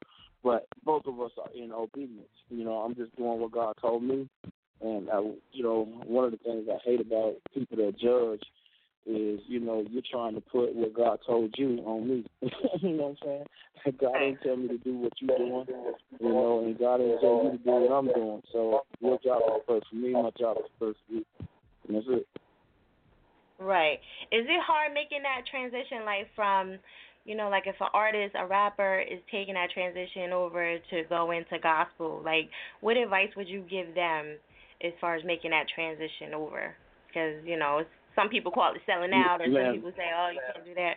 But 0.44 0.68
both 0.84 1.06
of 1.06 1.20
us 1.20 1.32
are 1.42 1.50
in 1.56 1.72
obedience. 1.72 2.28
You 2.50 2.64
know, 2.64 2.78
I'm 2.78 2.96
just 2.96 3.16
doing 3.16 3.40
what 3.40 3.52
God 3.52 3.76
told 3.82 4.04
me, 4.04 4.30
and 4.82 5.10
I, 5.10 5.20
you 5.52 5.64
know, 5.64 5.86
one 6.06 6.26
of 6.26 6.32
the 6.32 6.38
things 6.38 6.68
I 6.70 6.78
hate 6.84 7.02
about 7.02 7.36
people 7.54 7.78
that 7.78 8.00
judge 8.00 8.42
is, 9.08 9.40
you 9.48 9.60
know, 9.60 9.86
you're 9.90 10.04
trying 10.12 10.36
to 10.36 10.42
put 10.42 10.76
what 10.76 10.94
God 10.94 11.20
told 11.26 11.54
you 11.58 11.80
on 11.86 12.08
me. 12.08 12.26
you 12.82 12.90
know 12.90 13.04
what 13.04 13.10
I'm 13.10 13.18
saying? 13.24 13.46
God 14.00 14.18
ain't 14.22 14.42
tell 14.42 14.58
me 14.58 14.68
to 14.68 14.78
do 14.80 14.98
what 14.98 15.14
you're 15.20 15.38
doing, 15.38 15.66
you 16.20 16.30
know, 16.30 16.64
and 16.66 16.78
God 16.78 17.00
ain't 17.00 17.22
tell 17.22 17.44
you 17.46 17.52
to 17.52 17.58
do 17.58 17.72
what 17.72 17.92
I'm 17.92 18.08
doing. 18.08 18.42
So 18.52 18.82
your 19.00 19.18
job 19.24 19.42
is 19.48 19.62
first 19.66 19.88
for 19.90 19.96
me, 19.96 20.12
my 20.12 20.30
job 20.38 20.58
is 20.58 20.70
first 20.78 21.00
for 21.08 21.14
you. 21.14 21.26
And 21.88 21.96
that's 21.96 22.06
it. 22.10 22.28
Right. 23.60 24.00
Is 24.32 24.46
it 24.46 24.62
hard 24.66 24.94
making 24.94 25.24
that 25.24 25.48
transition, 25.50 26.06
like 26.06 26.28
from, 26.36 26.78
you 27.26 27.36
know, 27.36 27.50
like 27.50 27.64
if 27.66 27.76
an 27.80 27.88
artist, 27.94 28.36
a 28.38 28.46
rapper 28.46 29.00
is 29.00 29.20
taking 29.32 29.56
that 29.56 29.72
transition 29.72 30.32
over 30.34 30.78
to 30.90 31.04
go 31.10 31.32
into 31.32 31.58
gospel, 31.62 32.22
like 32.24 32.50
what 32.82 32.98
advice 32.98 33.30
would 33.38 33.48
you 33.48 33.64
give 33.70 33.96
them 33.96 34.36
as 34.84 34.92
far 35.02 35.16
as 35.16 35.24
making 35.24 35.52
that 35.52 35.66
transition 35.74 36.34
over? 36.36 36.76
Because 37.08 37.44
you 37.46 37.58
know, 37.58 37.84
some 38.18 38.30
people 38.30 38.52
call 38.52 38.74
it 38.74 38.82
selling 38.86 39.14
out, 39.14 39.42
or 39.42 39.46
some 39.46 39.76
people 39.76 39.92
say, 39.96 40.10
oh, 40.18 40.30
you 40.34 40.40
can't 40.54 40.66
do 40.66 40.74
that. 40.74 40.96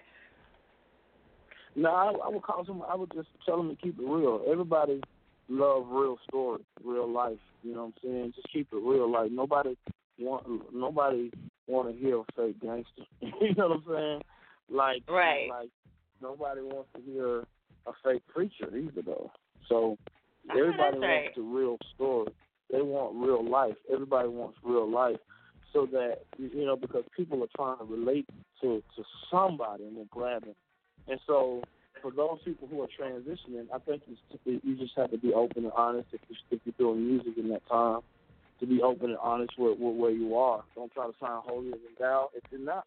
No, 1.77 1.91
I, 1.91 2.27
I 2.27 2.29
would 2.29 2.43
call 2.43 2.65
them. 2.65 2.83
I 2.89 2.97
would 2.97 3.13
just 3.15 3.29
tell 3.47 3.59
them 3.59 3.69
to 3.69 3.77
keep 3.77 3.99
it 3.99 4.05
real. 4.05 4.43
Everybody 4.51 5.01
love 5.49 5.87
real 5.89 6.17
stories, 6.27 6.65
real 6.83 7.09
life. 7.09 7.39
You 7.63 7.75
know 7.75 7.85
what 7.85 7.95
I'm 8.03 8.11
saying? 8.11 8.33
Just 8.35 8.49
keep 8.53 8.69
it 8.73 8.77
real. 8.77 9.11
Like 9.11 9.31
nobody 9.31 9.77
want 10.19 10.47
nobody 10.73 11.31
want 11.67 11.95
to 11.95 12.01
hear 12.01 12.19
a 12.19 12.25
fake 12.37 12.61
gangster. 12.61 13.03
you 13.21 13.55
know 13.55 13.69
what 13.69 13.77
I'm 13.77 13.85
saying? 13.89 14.23
Like 14.71 15.03
right. 15.09 15.49
like 15.49 15.71
nobody 16.23 16.63
wants 16.63 16.89
to 16.97 17.03
hear 17.03 17.41
a 17.87 17.93
fake 18.05 18.23
preacher 18.29 18.75
either 18.77 19.03
though. 19.05 19.31
So 19.69 19.97
everybody 20.51 20.97
oh, 20.97 21.01
wants 21.01 21.03
right. 21.03 21.35
the 21.37 21.43
real 21.43 21.77
story. 21.95 22.33
They 22.71 22.83
want 22.83 23.17
real 23.17 23.49
life. 23.49 23.77
Everybody 23.93 24.29
wants 24.29 24.59
real 24.63 24.91
life. 24.91 25.19
So 25.73 25.87
that 25.93 26.23
you 26.39 26.67
know, 26.67 26.77
because 26.77 27.05
people 27.17 27.43
are 27.45 27.49
trying 27.55 27.79
to 27.79 27.85
relate 27.85 28.27
to 28.61 28.83
to 28.97 29.05
somebody 29.31 29.85
and 29.85 29.97
they're 29.97 30.05
grabbing. 30.11 30.55
And 31.09 31.21
so 31.27 31.63
for 32.03 32.11
those 32.11 32.39
people 32.45 32.69
who 32.69 32.83
are 32.83 32.89
transitioning, 32.89 33.67
I 33.75 33.79
think 33.79 34.03
you, 34.45 34.61
you 34.63 34.77
just 34.77 34.93
have 34.97 35.11
to 35.11 35.19
be 35.19 35.33
open 35.33 35.65
and 35.65 35.73
honest 35.77 36.09
if, 36.13 36.21
you, 36.29 36.37
if 36.51 36.61
you're 36.65 36.75
doing 36.79 37.07
music 37.07 37.35
in 37.37 37.49
that 37.51 37.67
time 37.69 38.01
to 38.61 38.67
be 38.67 38.83
open 38.83 39.11
and 39.11 39.19
honest 39.19 39.53
with, 39.59 39.79
with 39.79 39.97
where 39.97 40.11
you 40.11 40.37
are. 40.37 40.63
Don't 40.75 40.93
try 40.93 41.07
to 41.07 41.15
sound 41.21 41.45
holier 41.47 41.73
than 41.73 41.95
thou 41.99 42.31
if 42.35 42.43
you're 42.51 42.61
not. 42.61 42.85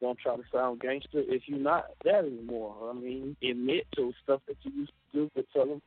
Don't 0.00 0.18
try 0.18 0.36
to 0.36 0.42
sound 0.52 0.80
gangster 0.80 1.22
if 1.26 1.42
you're 1.46 1.58
not 1.58 1.86
that 2.04 2.24
anymore. 2.24 2.74
I 2.88 2.92
mean, 2.92 3.36
admit 3.42 3.86
to 3.96 4.12
stuff 4.22 4.40
that 4.46 4.56
you 4.62 4.72
used 4.72 4.92
to 5.12 5.18
do, 5.18 5.30
but 5.34 5.46
tell 5.52 5.66
them, 5.66 5.82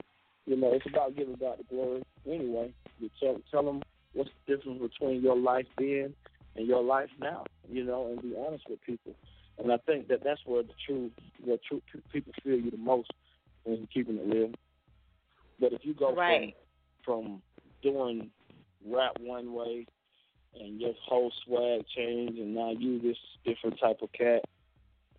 you 0.45 0.57
know, 0.57 0.74
it's 0.74 0.86
about 0.86 1.15
giving 1.15 1.36
God 1.36 1.60
the 1.60 1.63
glory 1.63 2.03
anyway. 2.27 2.74
You 3.00 3.10
tell, 3.21 3.39
tell 3.50 3.63
them 3.63 3.81
what's 4.13 4.29
the 4.45 4.55
difference 4.55 4.81
between 4.81 5.21
your 5.21 5.38
life 5.38 5.67
then 5.77 6.13
and 6.55 6.67
your 6.67 6.84
life 6.84 7.10
now, 7.20 7.46
you 7.70 7.84
know, 7.84 8.08
and 8.08 8.22
be 8.22 8.36
honest 8.38 8.65
with 8.70 8.81
people. 8.81 9.13
And 9.58 9.72
I 9.72 9.77
think 9.77 10.08
that 10.08 10.24
that's 10.24 10.41
where 10.46 10.63
the 10.63 10.74
true, 10.86 11.12
the 11.46 11.60
true 11.67 11.81
people 12.12 12.34
feel 12.43 12.60
you 12.60 12.72
the 12.72 12.77
most 12.77 13.12
when 13.63 13.77
you're 13.77 13.88
keeping 13.88 14.17
it 14.17 14.25
real. 14.25 14.51
But 15.60 15.74
if 15.74 15.81
you 15.84 15.93
go 15.93 16.15
right. 16.15 16.55
from 17.05 17.24
from 17.24 17.41
doing 17.81 18.29
rap 18.88 19.17
one 19.20 19.53
way 19.53 19.86
and 20.60 20.79
your 20.79 20.93
whole 21.03 21.31
swag 21.46 21.86
changed 21.96 22.38
and 22.38 22.53
now 22.53 22.72
you 22.72 23.00
this 23.01 23.17
different 23.46 23.79
type 23.79 23.98
of 24.01 24.12
cat 24.12 24.43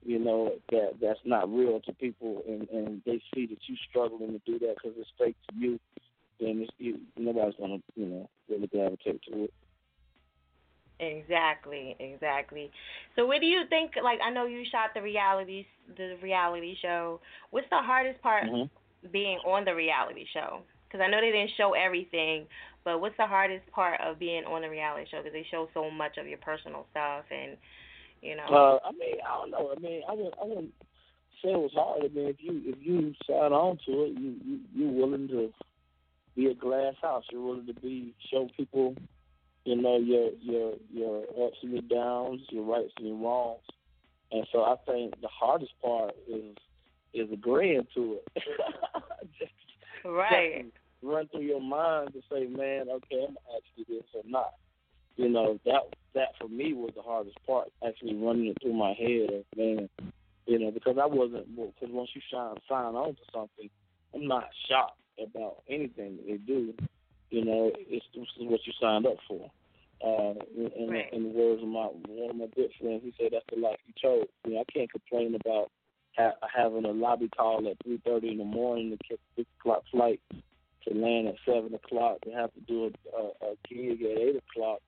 you 0.04 0.18
know 0.18 0.54
that 0.70 0.94
that's 1.00 1.20
not 1.24 1.52
real 1.52 1.80
to 1.80 1.92
people 1.94 2.42
and 2.48 2.68
and 2.70 3.02
they 3.06 3.20
see 3.34 3.46
that 3.46 3.58
you 3.66 3.76
struggling 3.88 4.32
to 4.32 4.40
do 4.44 4.58
that 4.58 4.74
because 4.74 4.96
it's 4.98 5.10
fake 5.18 5.36
to 5.48 5.56
you 5.56 5.78
then 6.40 6.60
it's, 6.60 6.70
you, 6.78 6.98
nobody's 7.16 7.54
gonna 7.58 7.78
you 7.94 8.06
know 8.06 8.28
really 8.48 8.66
gravitate 8.66 9.20
to 9.22 9.44
it 9.44 9.54
Exactly, 11.02 11.96
exactly. 11.98 12.70
So, 13.16 13.26
what 13.26 13.40
do 13.40 13.46
you 13.46 13.62
think? 13.68 13.92
Like, 14.02 14.20
I 14.24 14.30
know 14.30 14.46
you 14.46 14.62
shot 14.70 14.90
the 14.94 15.02
reality, 15.02 15.66
the 15.96 16.16
reality 16.22 16.76
show. 16.80 17.20
What's 17.50 17.68
the 17.70 17.82
hardest 17.82 18.22
part 18.22 18.44
mm-hmm. 18.44 19.10
being 19.10 19.38
on 19.38 19.64
the 19.64 19.74
reality 19.74 20.24
show? 20.32 20.60
Because 20.86 21.04
I 21.04 21.10
know 21.10 21.20
they 21.20 21.32
didn't 21.32 21.50
show 21.56 21.72
everything, 21.72 22.46
but 22.84 23.00
what's 23.00 23.16
the 23.16 23.26
hardest 23.26 23.68
part 23.72 24.00
of 24.00 24.20
being 24.20 24.44
on 24.44 24.62
the 24.62 24.70
reality 24.70 25.06
show? 25.10 25.18
Because 25.18 25.32
they 25.32 25.46
show 25.50 25.68
so 25.74 25.90
much 25.90 26.18
of 26.18 26.28
your 26.28 26.38
personal 26.38 26.86
stuff, 26.92 27.24
and 27.32 27.56
you 28.20 28.36
know. 28.36 28.44
Uh, 28.44 28.88
I 28.88 28.92
mean, 28.92 29.16
I 29.26 29.34
don't 29.38 29.50
know. 29.50 29.74
I 29.76 29.80
mean, 29.80 30.02
I 30.08 30.12
wouldn't, 30.12 30.34
I 30.40 30.44
wouldn't 30.44 30.72
say 31.42 31.50
it 31.50 31.58
was 31.58 31.72
hard. 31.74 32.04
I 32.04 32.14
mean, 32.14 32.28
if 32.28 32.36
you 32.38 32.62
if 32.64 32.78
you 32.80 33.12
sign 33.26 33.52
on 33.52 33.78
to 33.86 34.04
it, 34.04 34.12
you 34.20 34.36
you 34.44 34.60
you're 34.72 34.92
willing 34.92 35.26
to 35.28 35.50
be 36.36 36.46
a 36.46 36.54
glass 36.54 36.94
house. 37.02 37.24
You're 37.32 37.42
willing 37.42 37.66
to 37.66 37.74
be 37.74 38.14
show 38.30 38.48
people, 38.56 38.94
you 39.64 39.80
know, 39.80 39.98
your 39.98 40.30
your 40.40 40.74
your 40.92 41.22
ups 41.44 41.58
and 41.62 41.72
your 41.72 41.82
downs, 41.82 42.40
your 42.50 42.64
rights 42.64 42.92
and 42.98 43.08
your 43.08 43.16
wrongs. 43.16 43.62
And 44.30 44.46
so 44.50 44.62
I 44.62 44.76
think 44.86 45.20
the 45.20 45.28
hardest 45.28 45.72
part 45.82 46.14
is 46.28 46.56
is 47.14 47.28
agreeing 47.32 47.86
to 47.94 48.18
it. 48.18 48.42
just, 49.38 49.52
right. 50.04 50.64
Just 50.64 50.76
run 51.02 51.28
through 51.28 51.42
your 51.42 51.60
mind 51.60 52.12
to 52.14 52.20
say, 52.30 52.46
man, 52.46 52.86
okay, 52.88 53.26
I'm 53.28 53.36
actually 53.54 53.84
this 53.88 54.04
or 54.14 54.22
not. 54.24 54.54
You 55.16 55.28
know, 55.28 55.60
that 55.66 55.82
that 56.14 56.28
for 56.40 56.48
me 56.48 56.72
was 56.72 56.92
the 56.96 57.02
hardest 57.02 57.36
part, 57.46 57.68
actually 57.86 58.14
running 58.14 58.46
it 58.46 58.58
through 58.62 58.72
my 58.72 58.94
head 58.94 59.30
of, 59.30 59.44
man, 59.56 59.88
you 60.46 60.58
know, 60.58 60.70
because 60.70 60.96
I 61.00 61.06
wasn't, 61.06 61.54
because 61.54 61.94
once 61.94 62.10
you 62.14 62.22
sign, 62.32 62.54
sign 62.68 62.94
on 62.94 63.14
to 63.14 63.20
something, 63.32 63.70
I'm 64.14 64.26
not 64.26 64.48
shocked 64.68 64.98
about 65.22 65.62
anything 65.68 66.16
that 66.16 66.26
they 66.26 66.38
do. 66.38 66.74
You 67.32 67.46
know, 67.46 67.72
it's 67.74 68.04
this 68.14 68.28
is 68.38 68.46
what 68.46 68.60
you 68.66 68.72
signed 68.78 69.06
up 69.06 69.16
for. 69.26 69.50
Uh, 70.04 70.34
in, 70.54 70.90
right. 70.90 71.12
in 71.14 71.22
the 71.22 71.28
words 71.30 71.62
of 71.62 71.68
my 71.68 71.86
one 72.08 72.30
of 72.30 72.36
my 72.36 72.46
good 72.54 72.70
friends, 72.78 73.00
he 73.02 73.14
said 73.16 73.30
that's 73.32 73.46
the 73.50 73.58
life 73.58 73.78
you 73.86 73.94
chose. 73.96 74.26
You 74.44 74.54
know, 74.54 74.60
I 74.60 74.70
can't 74.70 74.90
complain 74.90 75.34
about 75.34 75.70
ha- 76.14 76.36
having 76.54 76.84
a 76.84 76.90
lobby 76.90 77.30
call 77.34 77.66
at 77.70 77.82
three 77.82 78.02
thirty 78.04 78.32
in 78.32 78.38
the 78.38 78.44
morning 78.44 78.90
to 78.90 78.98
catch 78.98 79.18
a 79.18 79.40
six 79.40 79.48
o'clock 79.58 79.82
flight 79.90 80.20
to 80.30 80.94
land 80.94 81.28
at 81.28 81.36
seven 81.46 81.72
o'clock, 81.72 82.20
to 82.22 82.30
have 82.32 82.52
to 82.52 82.60
do 82.60 82.84
a, 82.84 83.16
a, 83.16 83.52
a 83.52 83.54
gig 83.66 84.02
at 84.02 84.18
eight 84.18 84.36
o'clock, 84.36 84.80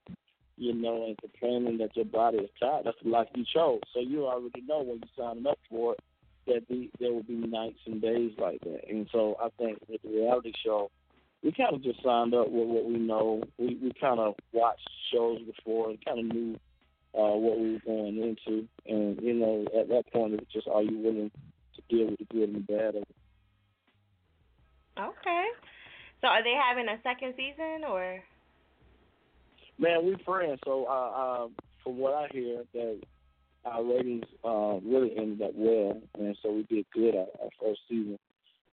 you 0.58 0.74
know, 0.74 1.06
and 1.06 1.16
complaining 1.16 1.78
that 1.78 1.96
your 1.96 2.04
body 2.04 2.38
is 2.38 2.50
tired. 2.60 2.84
That's 2.84 2.98
the 3.02 3.08
life 3.08 3.28
you 3.34 3.44
chose. 3.54 3.80
So 3.94 4.00
you 4.00 4.26
already 4.26 4.60
know 4.68 4.82
when 4.82 5.00
you're 5.00 5.26
signing 5.26 5.46
up 5.46 5.58
for 5.70 5.94
it 5.94 6.00
that 6.46 6.68
the, 6.68 6.90
there 7.00 7.12
will 7.12 7.22
be 7.22 7.34
nights 7.34 7.78
and 7.86 8.02
days 8.02 8.32
like 8.36 8.60
that. 8.60 8.80
And 8.90 9.08
so 9.12 9.36
I 9.40 9.48
think 9.56 9.78
with 9.88 10.02
the 10.02 10.10
reality 10.10 10.52
show, 10.62 10.90
we 11.44 11.52
kind 11.52 11.74
of 11.74 11.82
just 11.82 12.02
signed 12.02 12.34
up 12.34 12.50
with 12.50 12.66
what 12.66 12.86
we 12.86 12.98
know. 12.98 13.42
We 13.58 13.78
we 13.80 13.92
kind 14.00 14.18
of 14.18 14.34
watched 14.52 14.88
shows 15.12 15.40
before 15.42 15.90
and 15.90 16.04
kind 16.04 16.18
of 16.18 16.24
knew 16.34 16.54
uh, 17.14 17.36
what 17.36 17.60
we 17.60 17.74
were 17.74 17.80
going 17.84 18.16
into. 18.16 18.66
And 18.86 19.20
you 19.20 19.34
know, 19.34 19.66
at 19.78 19.88
that 19.88 20.10
point, 20.12 20.34
it's 20.34 20.52
just 20.52 20.66
are 20.66 20.82
you 20.82 20.98
willing 20.98 21.30
to 21.76 21.82
deal 21.94 22.06
with 22.06 22.18
the 22.18 22.24
good 22.24 22.48
and 22.48 22.56
the 22.56 22.72
bad 22.72 22.96
of 22.96 23.02
it? 23.02 23.08
Okay. 24.98 25.44
So 26.22 26.28
are 26.28 26.42
they 26.42 26.54
having 26.54 26.88
a 26.88 26.98
second 27.02 27.34
season 27.36 27.84
or? 27.86 28.20
Man, 29.78 30.06
we 30.06 30.16
friends. 30.24 30.60
So, 30.64 30.86
uh, 30.88 31.10
uh, 31.44 31.48
from 31.82 31.98
what 31.98 32.14
I 32.14 32.28
hear, 32.32 32.62
that 32.72 33.00
our 33.66 33.84
ratings 33.84 34.24
uh, 34.44 34.78
really 34.82 35.12
ended 35.16 35.42
up 35.42 35.50
well, 35.54 36.00
and 36.18 36.36
so 36.42 36.52
we 36.52 36.62
did 36.62 36.86
good 36.94 37.16
our, 37.16 37.26
our 37.42 37.50
first 37.60 37.80
season. 37.88 38.18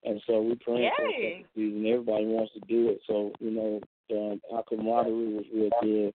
And 0.05 0.21
so 0.27 0.41
we're 0.41 0.57
praying 0.57 0.91
for 0.97 1.07
the 1.07 1.45
season. 1.55 1.87
Everybody 1.87 2.27
wants 2.27 2.53
to 2.55 2.61
do 2.69 2.89
it, 2.89 3.01
so 3.07 3.33
you 3.41 3.51
know, 3.51 3.81
um, 4.13 4.41
our 4.53 4.63
camaraderie 4.63 5.35
was 5.35 5.45
real 5.53 5.71
good. 5.83 6.15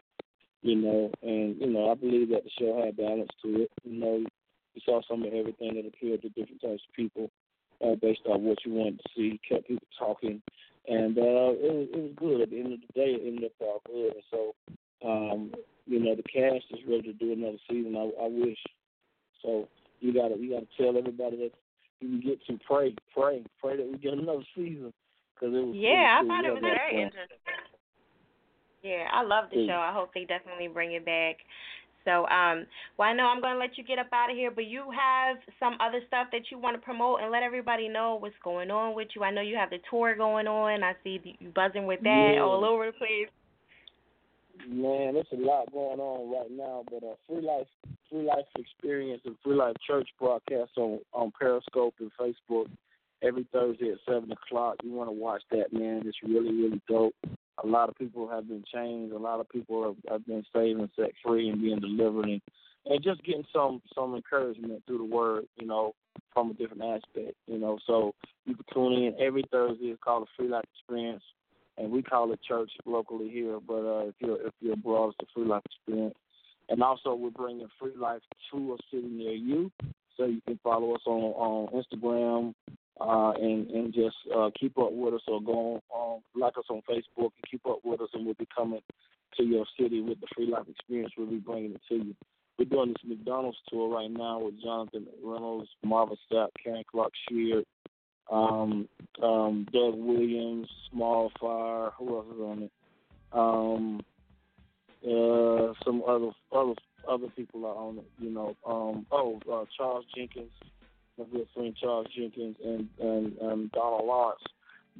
You 0.62 0.76
know, 0.78 1.12
and 1.22 1.60
you 1.60 1.68
know, 1.68 1.92
I 1.92 1.96
believe 1.96 2.30
that 2.30 2.44
the 2.46 2.50
show 2.58 2.82
had 2.84 2.96
balance 2.96 3.30
to 3.44 3.64
it. 3.64 3.72
You 3.84 4.00
know, 4.00 4.24
you 4.74 4.82
saw 4.86 5.02
some 5.08 5.24
of 5.24 5.34
everything 5.34 5.76
that 5.76 5.86
appealed 5.86 6.22
to 6.22 6.30
different 6.30 6.62
types 6.62 6.82
of 6.88 6.96
people 6.96 7.30
uh, 7.84 7.96
based 7.96 8.22
on 8.26 8.44
what 8.44 8.58
you 8.66 8.74
wanted 8.74 9.00
to 9.00 9.10
see. 9.16 9.40
Kept 9.48 9.68
people 9.68 9.88
talking, 10.00 10.42
and 10.88 11.18
uh, 11.18 11.52
it 11.60 11.74
was 11.74 11.88
it 11.94 12.00
was 12.00 12.12
good. 12.16 12.42
At 12.42 12.50
the 12.50 12.60
end 12.60 12.74
of 12.74 12.80
the 12.80 12.94
day, 12.94 13.12
it 13.12 13.28
ended 13.28 13.46
up 13.46 13.52
all 13.60 13.82
good. 13.86 14.14
And 14.14 14.24
so, 14.32 14.56
um, 15.06 15.52
you 15.86 16.00
know, 16.00 16.16
the 16.16 16.24
cast 16.24 16.66
is 16.72 16.88
ready 16.88 17.04
to 17.04 17.14
do 17.14 17.34
another 17.34 17.60
season. 17.70 17.96
I, 17.96 18.24
I 18.24 18.28
wish. 18.30 18.60
So 19.42 19.68
you 20.00 20.14
gotta 20.14 20.36
you 20.38 20.52
gotta 20.52 20.68
tell 20.78 20.98
everybody 20.98 21.38
that 21.38 21.52
you 22.04 22.20
can 22.20 22.20
get 22.20 22.46
to 22.48 22.60
pray, 22.68 22.96
pray, 23.14 23.44
pray 23.60 23.78
that 23.78 23.88
we 23.90 23.98
get 23.98 24.14
another 24.14 24.44
season. 24.56 24.92
Cause 25.40 25.50
it 25.50 25.66
was 25.66 25.76
yeah, 25.76 26.20
was 26.20 26.24
I 26.24 26.28
thought 26.28 26.46
it 26.46 26.54
was 26.54 26.62
very 26.62 26.92
fun. 26.92 27.02
interesting. 27.02 27.38
Yeah, 28.84 29.08
I 29.12 29.24
love 29.24 29.50
the 29.50 29.58
Mm. 29.58 29.68
show. 29.68 29.80
I 29.80 29.94
hope 29.94 30.14
they 30.14 30.26
definitely 30.26 30.68
bring 30.68 30.92
it 30.92 31.06
back. 31.06 31.38
So, 32.06 32.28
um, 32.28 32.68
well, 32.98 33.08
I 33.08 33.14
know 33.14 33.28
I'm 33.28 33.40
going 33.40 33.54
to 33.54 33.60
let 33.60 33.78
you 33.78 33.84
get 33.84 33.98
up 33.98 34.12
out 34.12 34.30
of 34.30 34.36
here, 34.36 34.52
but 34.52 34.66
you 34.66 34.92
have 34.92 35.38
some 35.58 35.78
other 35.80 36.02
stuff 36.08 36.28
that 36.34 36.52
you 36.52 36.60
want 36.60 36.76
to 36.76 36.82
promote 36.82 37.22
and 37.22 37.32
let 37.32 37.44
everybody 37.44 37.88
know 37.88 38.16
what's 38.20 38.36
going 38.44 38.70
on 38.72 38.94
with 38.94 39.08
you. 39.16 39.24
I 39.24 39.32
know 39.32 39.42
you 39.42 39.56
have 39.56 39.70
the 39.70 39.80
tour 39.90 40.14
going 40.16 40.48
on. 40.48 40.84
I 40.84 40.94
see 41.04 41.20
you 41.40 41.50
buzzing 41.56 41.86
with 41.86 42.02
that 42.04 42.34
Yeah. 42.36 42.44
all 42.44 42.66
over 42.66 42.88
the 42.88 42.92
place. 42.92 43.30
Man, 44.68 45.16
there's 45.16 45.26
a 45.34 45.36
lot 45.36 45.72
going 45.72 46.00
on 46.00 46.32
right 46.32 46.52
now, 46.52 46.84
but 46.90 47.04
uh, 47.04 47.16
Free 47.28 47.42
Life, 47.42 47.68
Free 48.10 48.24
Life 48.24 48.46
Experience 48.58 49.22
and 49.26 49.36
Free 49.44 49.56
Life 49.56 49.76
Church 49.86 50.08
broadcast 50.20 50.72
on 50.78 51.00
on 51.12 51.32
Periscope 51.38 51.96
and 52.00 52.12
Facebook 52.20 52.68
every 53.24 53.48
Thursday 53.52 53.92
at 53.92 53.98
seven 54.08 54.32
o'clock. 54.32 54.76
You 54.84 54.92
want 54.92 55.10
to 55.10 55.14
watch 55.14 55.42
that, 55.52 55.74
man? 55.74 56.04
It's 56.06 56.18
really 56.24 56.54
really 56.54 56.82
dope. 56.88 57.16
A 57.64 57.68
lot 57.68 57.90
of 57.90 57.96
people 57.96 58.30
have 58.30 58.48
been 58.48 58.64
changed. 58.72 59.14
A 59.14 59.18
lot 59.18 59.40
of 59.40 59.50
people 59.50 59.84
have, 59.84 60.12
have 60.12 60.26
been 60.26 60.44
saved 60.56 60.80
and 60.80 60.90
set 60.96 61.12
free 61.26 61.50
and 61.50 61.60
being 61.62 61.80
delivered, 61.80 62.26
and 62.26 62.42
and 62.86 63.04
just 63.04 63.24
getting 63.24 63.46
some 63.52 63.82
some 63.96 64.14
encouragement 64.14 64.84
through 64.86 65.00
the 65.00 65.16
word, 65.16 65.46
you 65.58 65.66
know, 65.66 65.94
from 66.32 66.52
a 66.52 66.54
different 66.54 66.84
aspect, 66.84 67.36
you 67.48 67.58
know. 67.58 67.80
So 67.88 68.14
you 68.46 68.56
can 68.56 68.66
tune 68.72 68.94
in 68.94 69.16
every 69.20 69.44
Thursday. 69.52 69.86
It's 69.86 70.04
called 70.04 70.24
the 70.24 70.32
Free 70.38 70.50
Life 70.50 70.66
Experience 70.78 71.24
and 71.78 71.92
we 71.92 72.02
call 72.04 72.32
it 72.32 72.40
church 72.48 72.72
locally 72.86 73.30
here. 73.30 73.60
But 73.66 73.86
uh, 73.86 74.08
if 74.08 74.16
you're 74.20 74.48
if 74.48 74.54
you're 74.60 74.74
abroad, 74.74 75.10
it's 75.10 75.18
the 75.20 75.26
Free 75.34 75.50
Life 75.50 75.64
Experience. 75.66 76.16
And 76.70 76.82
also, 76.82 77.14
we're 77.14 77.30
bringing 77.30 77.68
Free 77.80 77.96
Life 77.98 78.22
to 78.52 78.74
a 78.74 78.78
city 78.90 79.08
near 79.08 79.34
you, 79.34 79.72
so 80.18 80.26
you 80.26 80.42
can 80.46 80.60
follow 80.64 80.96
us 80.96 81.02
on 81.06 81.22
on 81.34 81.84
Instagram 81.84 82.54
uh, 83.02 83.32
and 83.32 83.70
and 83.70 83.94
just 83.94 84.16
uh, 84.36 84.50
keep 84.60 84.78
up 84.78 84.92
with 84.92 85.16
us 85.16 85.22
or 85.28 85.42
go 85.42 85.82
on 85.96 86.16
um, 86.16 86.42
like 86.42 86.58
us 86.58 86.66
on 86.70 86.82
Facebook 86.90 87.32
and 87.36 87.44
keep 87.50 87.66
up 87.66 87.80
with 87.84 88.02
us, 88.02 88.10
and 88.14 88.26
we'll 88.26 88.36
be 88.36 88.48
coming 88.56 88.82
to 89.38 89.44
your 89.44 89.66
city 89.80 90.02
with 90.02 90.20
the 90.22 90.28
Free 90.36 90.50
Life 90.50 90.68
Experience. 90.70 91.14
We'll 91.18 91.28
be 91.28 91.38
bringing 91.38 91.74
it 91.74 91.82
to 91.90 91.96
you. 91.96 92.16
We're 92.58 92.66
doing 92.66 92.90
this 92.90 93.18
McDonald's 93.18 93.58
tour 93.68 93.90
right 93.90 94.12
now 94.12 94.40
with 94.40 94.62
Jonathan 94.62 95.08
McReynolds, 95.26 95.68
Marvin 95.84 96.18
Sapp, 96.32 96.50
Karen 96.64 96.84
Clark 96.90 97.12
Sheard, 97.28 97.66
um, 98.32 98.88
um, 99.22 99.68
Doug 99.72 99.96
Williams, 99.96 100.68
Small 100.92 101.32
Fire, 101.40 101.92
who 101.98 102.16
else 102.16 102.28
is 102.34 102.42
on 102.42 102.64
it? 102.64 102.72
Um, 103.32 104.02
uh, 105.06 105.74
some 105.84 106.04
other 106.08 106.32
other 106.52 106.74
other 107.10 107.28
people 107.36 107.66
are 107.66 107.76
on 107.76 107.98
it, 107.98 108.06
you 108.20 108.30
know. 108.30 108.56
Um, 108.66 109.06
oh, 109.12 109.40
uh, 109.52 109.66
Charles 109.76 110.06
Jenkins, 110.16 110.52
my 111.18 111.26
good 111.26 111.48
friend 111.54 111.76
Charles 111.80 112.08
Jenkins, 112.16 112.56
and 112.64 112.88
and, 113.00 113.38
and 113.38 113.72
Donald 113.72 114.06
Lawrence 114.06 114.42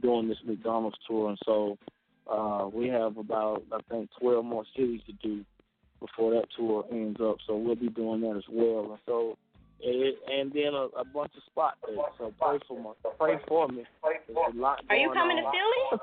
doing 0.02 0.28
this 0.28 0.40
McDonald's 0.46 0.98
tour, 1.08 1.30
and 1.30 1.40
so 1.46 1.78
uh, 2.30 2.68
we 2.74 2.88
have 2.90 3.18
about 3.18 3.64
I 3.72 3.80
think 3.90 4.10
twelve 4.20 4.44
more 4.44 4.66
cities 4.76 5.02
to 5.08 5.14
do 5.14 5.46
before 6.00 6.32
that 6.34 6.48
tour 6.58 6.86
ends 6.92 7.20
up. 7.22 7.38
So 7.48 7.56
we'll 7.56 7.76
be 7.76 7.90
doing 7.90 8.22
that 8.22 8.36
as 8.36 8.44
well, 8.50 8.92
and 8.92 9.00
so 9.06 9.38
it, 9.84 10.16
and 10.32 10.52
then 10.52 10.74
a, 10.74 10.88
a 11.00 11.06
bunch 11.06 11.32
of 11.36 11.44
spot 11.52 11.76
dates. 11.86 12.00
So 12.18 12.34
pray 12.40 12.60
for 12.68 12.80
me. 12.80 12.90
Pray 13.20 13.36
for 13.48 13.68
me. 13.68 13.84
There's 14.28 14.38
a 14.54 14.58
lot 14.58 14.80
Are 14.90 14.96
you 14.96 15.12
coming 15.14 15.38
to. 15.38 15.44
Philly? 15.44 16.02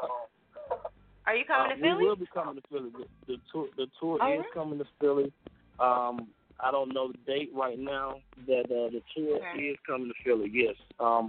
Are 1.27 1.37
you 1.37 1.45
coming 1.45 1.73
Uh, 1.73 1.75
to 1.75 1.81
Philly? 1.81 1.97
We 2.03 2.09
will 2.09 2.16
be 2.16 2.27
coming 2.33 2.57
to 2.57 2.62
Philly. 2.69 2.90
The, 2.90 3.05
the 3.27 3.37
tour, 3.53 3.66
the 3.77 3.87
tour 4.01 4.19
is 4.35 4.45
coming 4.53 4.79
to 4.79 4.87
Philly. 5.01 5.33
Um, 5.79 6.29
I 6.62 6.71
don't 6.71 6.93
know 6.93 7.11
the 7.12 7.19
date 7.27 7.51
right 7.55 7.79
now. 7.79 8.21
That 8.47 8.64
uh, 8.66 8.90
the 8.90 9.03
tour 9.16 9.38
Okay. 9.55 9.64
is 9.64 9.77
coming 9.87 10.09
to 10.09 10.14
Philly. 10.25 10.51
Yes. 10.53 10.75
Um, 10.99 11.29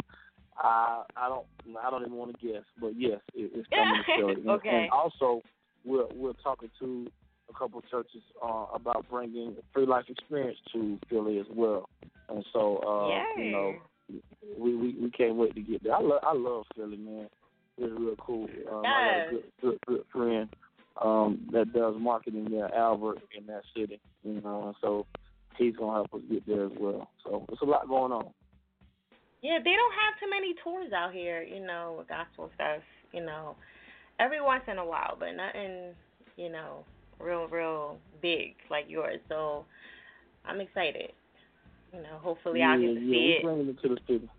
I 0.58 1.04
I 1.16 1.30
don't 1.30 1.46
I 1.82 1.90
don't 1.90 2.02
even 2.02 2.16
want 2.16 2.38
to 2.38 2.46
guess, 2.46 2.64
but 2.80 2.92
yes, 2.98 3.20
it, 3.34 3.52
it's 3.54 3.68
coming 3.76 4.02
to 4.04 4.16
Philly. 4.16 4.42
And, 4.42 4.50
Okay. 4.50 4.70
and 4.70 4.90
also, 4.90 5.42
we're 5.86 6.08
we're 6.14 6.34
talking 6.44 6.70
to 6.80 7.08
a 7.50 7.58
couple 7.58 7.80
of 7.80 7.90
churches 7.90 8.22
uh, 8.44 8.66
about 8.74 9.06
bringing 9.10 9.56
Free 9.74 9.86
Life 9.86 10.06
Experience 10.10 10.58
to 10.74 10.98
Philly 11.10 11.40
as 11.40 11.46
well. 11.54 11.90
And 12.32 12.46
so, 12.54 12.78
uh, 12.78 13.08
Yay. 13.10 13.46
you 13.46 13.52
know, 13.52 13.76
we, 14.58 14.76
we 14.76 14.96
we 15.02 15.12
can't 15.12 15.36
wait 15.36 15.56
to 15.56 15.62
get 15.62 15.84
there. 15.84 15.96
I 15.96 16.02
love 16.02 16.20
I 16.24 16.34
love 16.34 16.66
Philly, 16.76 16.98
man. 16.98 17.28
It's 17.78 17.94
real 18.00 18.16
cool. 18.18 18.48
Um, 18.72 18.84
I 18.86 19.04
got 19.04 19.28
a 19.28 19.32
good 19.32 19.44
good 19.62 19.80
good 19.88 20.04
friend 20.12 20.50
um, 21.02 21.48
that 21.52 21.74
does 21.74 21.96
marketing 22.00 22.50
there, 22.52 22.74
Albert, 22.76 23.20
in 23.38 23.46
that 23.48 23.64
city. 23.76 24.00
You 24.24 24.42
know, 24.42 24.68
and 24.68 24.76
so 24.82 25.06
he's 25.58 25.76
gonna 25.76 25.94
help 25.94 26.14
us 26.14 26.22
get 26.30 26.46
there 26.46 26.66
as 26.66 26.72
well. 26.80 27.10
So 27.24 27.46
it's 27.50 27.62
a 27.62 27.66
lot 27.66 27.88
going 27.88 28.12
on. 28.12 28.30
Yeah, 29.42 29.58
they 29.58 29.72
don't 29.72 29.94
have 29.94 30.20
too 30.20 30.30
many 30.30 30.54
tours 30.64 30.94
out 30.94 31.14
here, 31.14 31.42
you 31.42 31.66
know, 31.66 31.96
with 31.98 32.08
gospel 32.08 32.52
stuff, 32.56 32.82
you 33.12 33.26
know. 33.26 33.56
Every 34.20 34.40
once 34.40 34.64
in 34.68 34.78
a 34.78 34.86
while, 34.86 35.18
but 35.20 35.32
nothing, 35.32 35.96
you 36.38 36.52
know, 36.52 36.86
real, 37.20 37.48
real 37.48 37.98
big 38.22 38.54
like 38.70 38.86
yours. 38.88 39.20
So 39.30 39.66
I'm 40.46 40.62
excited. 40.62 41.12
You 41.94 42.02
know, 42.02 42.20
hopefully 42.22 42.60
yeah, 42.60 42.72
I'll 42.72 42.80
get 42.80 42.94
to 42.96 43.02
yeah, 43.02 43.12
see 43.12 43.36
it. 43.38 43.44
bringing 43.44 43.68
it 43.70 43.82
to 43.82 43.90
the 43.90 43.98
city. 44.08 44.30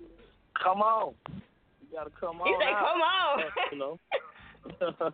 Come 0.63 0.81
on, 0.81 1.15
you 1.29 1.97
gotta 1.97 2.11
come 2.19 2.41
on. 2.41 2.49
He 2.49 2.55
said, 2.59 2.73
out. 2.73 2.87
"Come 2.93 3.03
on." 3.03 3.43
you 3.73 3.79
know. 3.79 3.99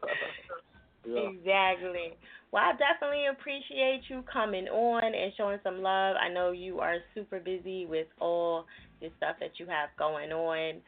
yeah. 1.06 1.30
Exactly. 1.30 2.14
Well, 2.52 2.62
I 2.62 2.72
definitely 2.72 3.26
appreciate 3.26 4.02
you 4.08 4.22
coming 4.30 4.68
on 4.68 5.04
and 5.04 5.32
showing 5.36 5.58
some 5.62 5.82
love. 5.82 6.16
I 6.16 6.28
know 6.32 6.52
you 6.52 6.80
are 6.80 6.96
super 7.14 7.40
busy 7.40 7.86
with 7.86 8.06
all 8.20 8.64
the 9.00 9.10
stuff 9.16 9.36
that 9.40 9.58
you 9.58 9.66
have 9.66 9.90
going 9.98 10.32
on. 10.32 10.80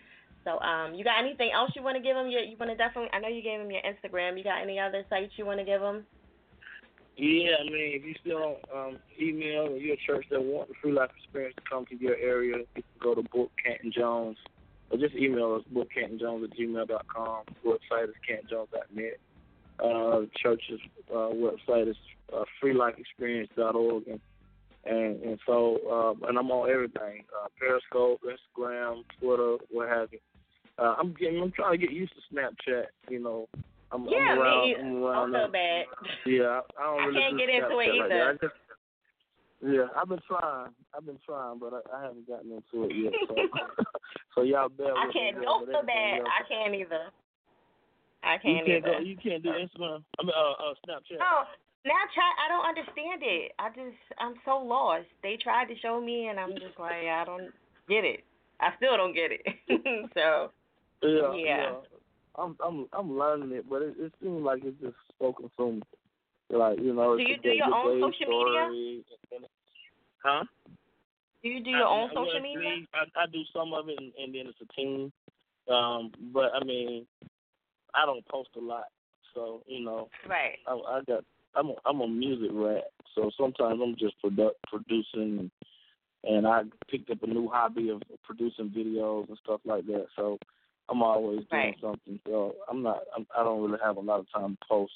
So, 0.45 0.59
um, 0.61 0.95
you 0.95 1.05
got 1.05 1.23
anything 1.23 1.51
else 1.55 1.71
you 1.77 1.83
want 1.83 1.97
to 1.97 2.03
give 2.03 2.17
them? 2.17 2.29
You, 2.29 2.39
you 2.39 2.57
want 2.59 2.71
to 2.71 2.77
definitely. 2.77 3.11
I 3.13 3.21
know 3.21 3.29
you 3.29 3.43
gave 3.43 3.59
them 3.59 3.71
your 3.71 3.83
Instagram. 3.83 4.39
You 4.39 4.45
got 4.45 4.63
any 4.63 4.79
other 4.79 5.05
sites 5.11 5.33
you 5.37 5.45
want 5.45 5.59
to 5.59 5.65
give 5.65 5.81
them? 5.81 6.07
Yeah, 7.17 7.57
I 7.61 7.65
mean, 7.65 7.93
if 7.95 8.05
you 8.05 8.15
still 8.21 8.57
um, 8.75 8.99
email 9.21 9.69
or 9.69 9.77
you're 9.77 9.95
a 9.95 10.07
church 10.07 10.27
that 10.31 10.43
want 10.43 10.69
the 10.69 10.75
Free 10.81 10.93
Life 10.93 11.11
Experience 11.23 11.55
to 11.57 11.63
come 11.69 11.85
to 11.87 11.97
your 11.97 12.17
area, 12.17 12.59
you 12.59 12.83
can 12.83 12.85
go 13.01 13.15
to 13.15 13.23
Book 13.23 13.51
Canton 13.63 13.93
Jones 13.95 14.39
or 14.91 14.99
just 14.99 15.15
email 15.15 15.55
us, 15.55 15.63
bookcantonjones 15.73 16.45
at 16.45 16.51
gmail.com. 16.57 17.45
Website 17.65 18.09
is 18.09 18.15
cantonjones.net. 18.29 19.19
Uh, 19.79 20.27
church's 20.37 20.81
uh, 21.11 21.31
website 21.33 21.89
is 21.89 21.97
uh, 22.35 22.45
freelifeexperience.org. 22.63 24.09
And, 24.09 24.21
and, 24.85 25.23
and 25.23 25.39
so, 25.47 25.79
uh, 25.91 26.27
and 26.29 26.39
I'm 26.39 26.51
on 26.51 26.71
everything 26.71 27.25
uh, 27.41 27.49
Periscope, 27.59 28.21
Instagram, 28.25 29.05
Twitter, 29.21 29.57
what 29.71 29.89
have 29.89 30.09
you. 30.13 30.19
Uh, 30.79 30.97
I'm 30.99 31.13
getting, 31.15 31.41
I'm 31.41 31.53
trying 31.53 31.79
to 31.79 31.87
get 31.87 31.93
used 31.93 32.13
to 32.15 32.35
Snapchat, 32.35 32.87
you 33.09 33.23
know. 33.23 33.49
I'm, 33.93 34.07
yeah, 34.09 34.19
I'm 34.31 34.39
around, 34.39 34.65
me. 34.65 34.77
I'm 34.79 34.97
I 34.97 35.07
around 35.07 35.33
feel 35.33 35.49
bad. 35.51 35.85
Yeah, 36.27 36.61
I 36.79 36.83
don't 36.85 37.01
I 37.01 37.05
really 37.07 37.21
can't 37.21 37.33
do 37.35 37.39
get 37.39 37.49
into 37.51 37.79
it 37.79 37.89
either. 37.95 38.23
I 38.23 38.33
just, 38.39 38.59
yeah, 39.61 39.87
I've 39.97 40.09
been 40.09 40.23
trying. 40.27 40.71
I've 40.97 41.07
been 41.07 41.19
trying, 41.27 41.59
but 41.59 41.75
I, 41.75 41.81
I 41.97 42.03
haven't 42.03 42.27
gotten 42.29 42.53
into 42.53 42.87
it 42.87 42.95
yet. 42.97 43.13
So, 43.29 43.35
so 44.35 44.43
y'all 44.43 44.69
bear 44.69 44.95
I 44.97 45.11
can't. 45.13 45.39
me. 45.39 45.45
Don't 45.45 45.67
feel 45.67 45.83
bad. 45.83 46.23
I 46.23 46.47
can't 46.49 46.75
either. 46.75 47.11
I 48.23 48.39
can't 48.39 48.67
you 48.67 48.81
can't 48.81 48.87
either. 48.87 48.99
go. 48.99 49.05
You 49.05 49.17
can't 49.17 49.43
do 49.43 49.51
Instagram. 49.51 50.05
I 50.19 50.23
mean, 50.23 50.33
uh, 50.37 50.71
uh, 50.71 50.75
Snapchat. 50.87 51.19
No, 51.19 51.45
Snapchat, 51.85 52.33
I 52.37 52.49
don't 52.49 52.67
understand 52.67 53.23
it. 53.23 53.53
I 53.59 53.69
just, 53.71 53.97
I'm 54.19 54.35
so 54.45 54.59
lost. 54.59 55.07
They 55.23 55.39
tried 55.43 55.67
to 55.67 55.79
show 55.81 56.01
me, 56.01 56.29
and 56.29 56.39
I'm 56.39 56.53
just 56.53 56.79
like, 56.79 57.09
I 57.11 57.25
don't 57.25 57.51
get 57.89 58.05
it. 58.05 58.25
I 58.61 58.71
still 58.77 58.97
don't 58.97 59.15
get 59.15 59.31
it. 59.33 59.47
so, 60.15 60.51
Yeah, 61.03 61.35
yeah. 61.35 61.73
I'm, 62.37 62.57
I'm, 62.65 62.87
I'm 62.93 63.19
learning 63.19 63.53
it, 63.53 63.69
but 63.69 63.83
it, 63.83 63.95
it 63.99 64.13
seems 64.23 64.43
like 64.43 64.63
it's 64.65 64.81
just 64.81 64.97
so 65.21 65.33
consuming. 65.33 65.83
Like 66.51 66.79
you 66.81 66.95
know, 66.95 67.17
Do 67.17 67.23
you 67.23 67.37
do 67.41 67.51
your 67.51 67.73
own 67.73 68.01
social 68.01 68.11
media? 68.11 68.25
story, 68.27 69.05
and- 69.33 69.45
Huh? 70.25 70.45
do 71.43 71.49
you 71.49 71.63
do 71.63 71.71
your 71.71 71.87
own 71.87 72.11
I, 72.11 72.15
social 72.15 72.33
well, 72.35 72.43
media? 72.43 72.87
I, 72.93 73.23
I 73.23 73.27
do 73.33 73.41
some 73.55 73.73
of 73.73 73.89
it, 73.89 73.99
and, 73.99 74.13
and 74.23 74.35
then 74.35 74.47
it's 74.47 74.59
a 74.61 74.73
team. 74.75 75.13
Um, 75.73 76.11
but 76.33 76.51
I 76.61 76.65
mean, 76.65 77.07
I 77.95 78.05
don't 78.05 78.27
post 78.29 78.51
a 78.57 78.61
lot, 78.61 78.87
so 79.35 79.63
you 79.67 79.85
know, 79.85 80.09
right? 80.29 80.59
I, 80.67 80.73
I 80.73 81.01
got 81.07 81.25
I'm 81.55 81.71
a, 81.71 81.75
I'm 81.87 82.01
a 82.01 82.09
music 82.09 82.51
rat, 82.53 82.85
so 83.15 83.31
sometimes 83.39 83.81
I'm 83.83 83.97
just 83.97 84.15
produ- 84.25 84.51
producing, 84.69 85.39
and, 85.39 85.51
and 86.25 86.47
I 86.47 86.63
picked 86.91 87.11
up 87.11 87.23
a 87.23 87.27
new 87.27 87.49
hobby 87.49 87.91
of 87.91 88.03
producing 88.25 88.71
videos 88.71 89.29
and 89.29 89.39
stuff 89.43 89.61
like 89.65 89.87
that. 89.87 90.07
So 90.17 90.39
I'm 90.91 91.03
always 91.03 91.41
doing 91.51 91.63
right. 91.63 91.77
something. 91.81 92.21
So 92.27 92.55
I'm 92.69 92.83
not 92.83 93.01
I'm, 93.17 93.27
I 93.37 93.43
don't 93.43 93.63
really 93.63 93.79
have 93.83 93.97
a 93.97 94.01
lot 94.01 94.21
of 94.21 94.27
time 94.33 94.57
to 94.57 94.67
post 94.69 94.93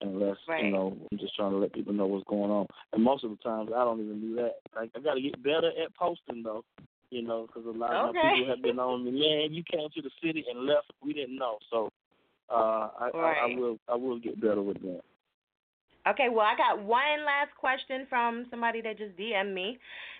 unless 0.00 0.36
right. 0.48 0.64
you 0.64 0.70
know 0.70 0.96
I'm 1.10 1.18
just 1.18 1.34
trying 1.36 1.52
to 1.52 1.58
let 1.58 1.72
people 1.72 1.92
know 1.92 2.06
what's 2.06 2.28
going 2.28 2.50
on. 2.50 2.66
And 2.92 3.02
most 3.02 3.24
of 3.24 3.30
the 3.30 3.36
times 3.36 3.70
I 3.74 3.84
don't 3.84 4.00
even 4.00 4.20
do 4.20 4.34
that. 4.36 4.54
Like 4.74 4.90
I 4.96 5.00
got 5.00 5.14
to 5.14 5.20
get 5.20 5.42
better 5.42 5.68
at 5.82 5.94
posting 5.96 6.42
though. 6.42 6.64
You 7.10 7.22
know, 7.22 7.46
because 7.46 7.64
a 7.66 7.78
lot 7.78 8.08
okay. 8.10 8.18
of 8.18 8.34
people 8.34 8.48
have 8.48 8.62
been 8.62 8.78
on 8.80 9.04
me. 9.04 9.12
Man, 9.12 9.54
you 9.54 9.62
came 9.70 9.88
to 9.94 10.02
the 10.02 10.10
city 10.22 10.44
and 10.50 10.66
left. 10.66 10.90
We 11.00 11.12
didn't 11.12 11.36
know. 11.36 11.58
So 11.70 11.90
uh, 12.50 12.88
I, 12.98 13.10
right. 13.14 13.36
I, 13.38 13.52
I 13.52 13.56
will 13.56 13.78
I 13.88 13.94
will 13.94 14.18
get 14.18 14.40
better 14.40 14.62
with 14.62 14.80
that. 14.82 15.02
Okay, 16.06 16.28
well, 16.30 16.44
I 16.44 16.54
got 16.56 16.84
one 16.84 17.24
last 17.24 17.56
question 17.58 18.06
from 18.10 18.46
somebody 18.50 18.82
that 18.82 18.98
just 18.98 19.16
DM'd 19.16 19.54
me. 19.54 19.78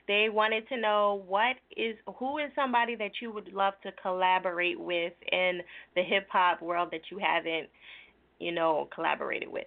They 0.09 0.29
wanted 0.31 0.66
to 0.68 0.79
know 0.79 1.23
what 1.27 1.57
is 1.77 1.97
who 2.18 2.38
is 2.38 2.51
somebody 2.55 2.94
that 2.97 3.12
you 3.20 3.31
would 3.33 3.53
love 3.53 3.75
to 3.83 3.92
collaborate 4.01 4.81
with 4.81 5.12
in 5.31 5.61
the 5.94 6.03
hip 6.03 6.27
hop 6.31 6.62
world 6.62 6.88
that 6.92 7.03
you 7.11 7.18
haven't, 7.18 7.68
you 8.38 8.53
know, 8.53 8.88
collaborated 8.94 9.49
with. 9.51 9.66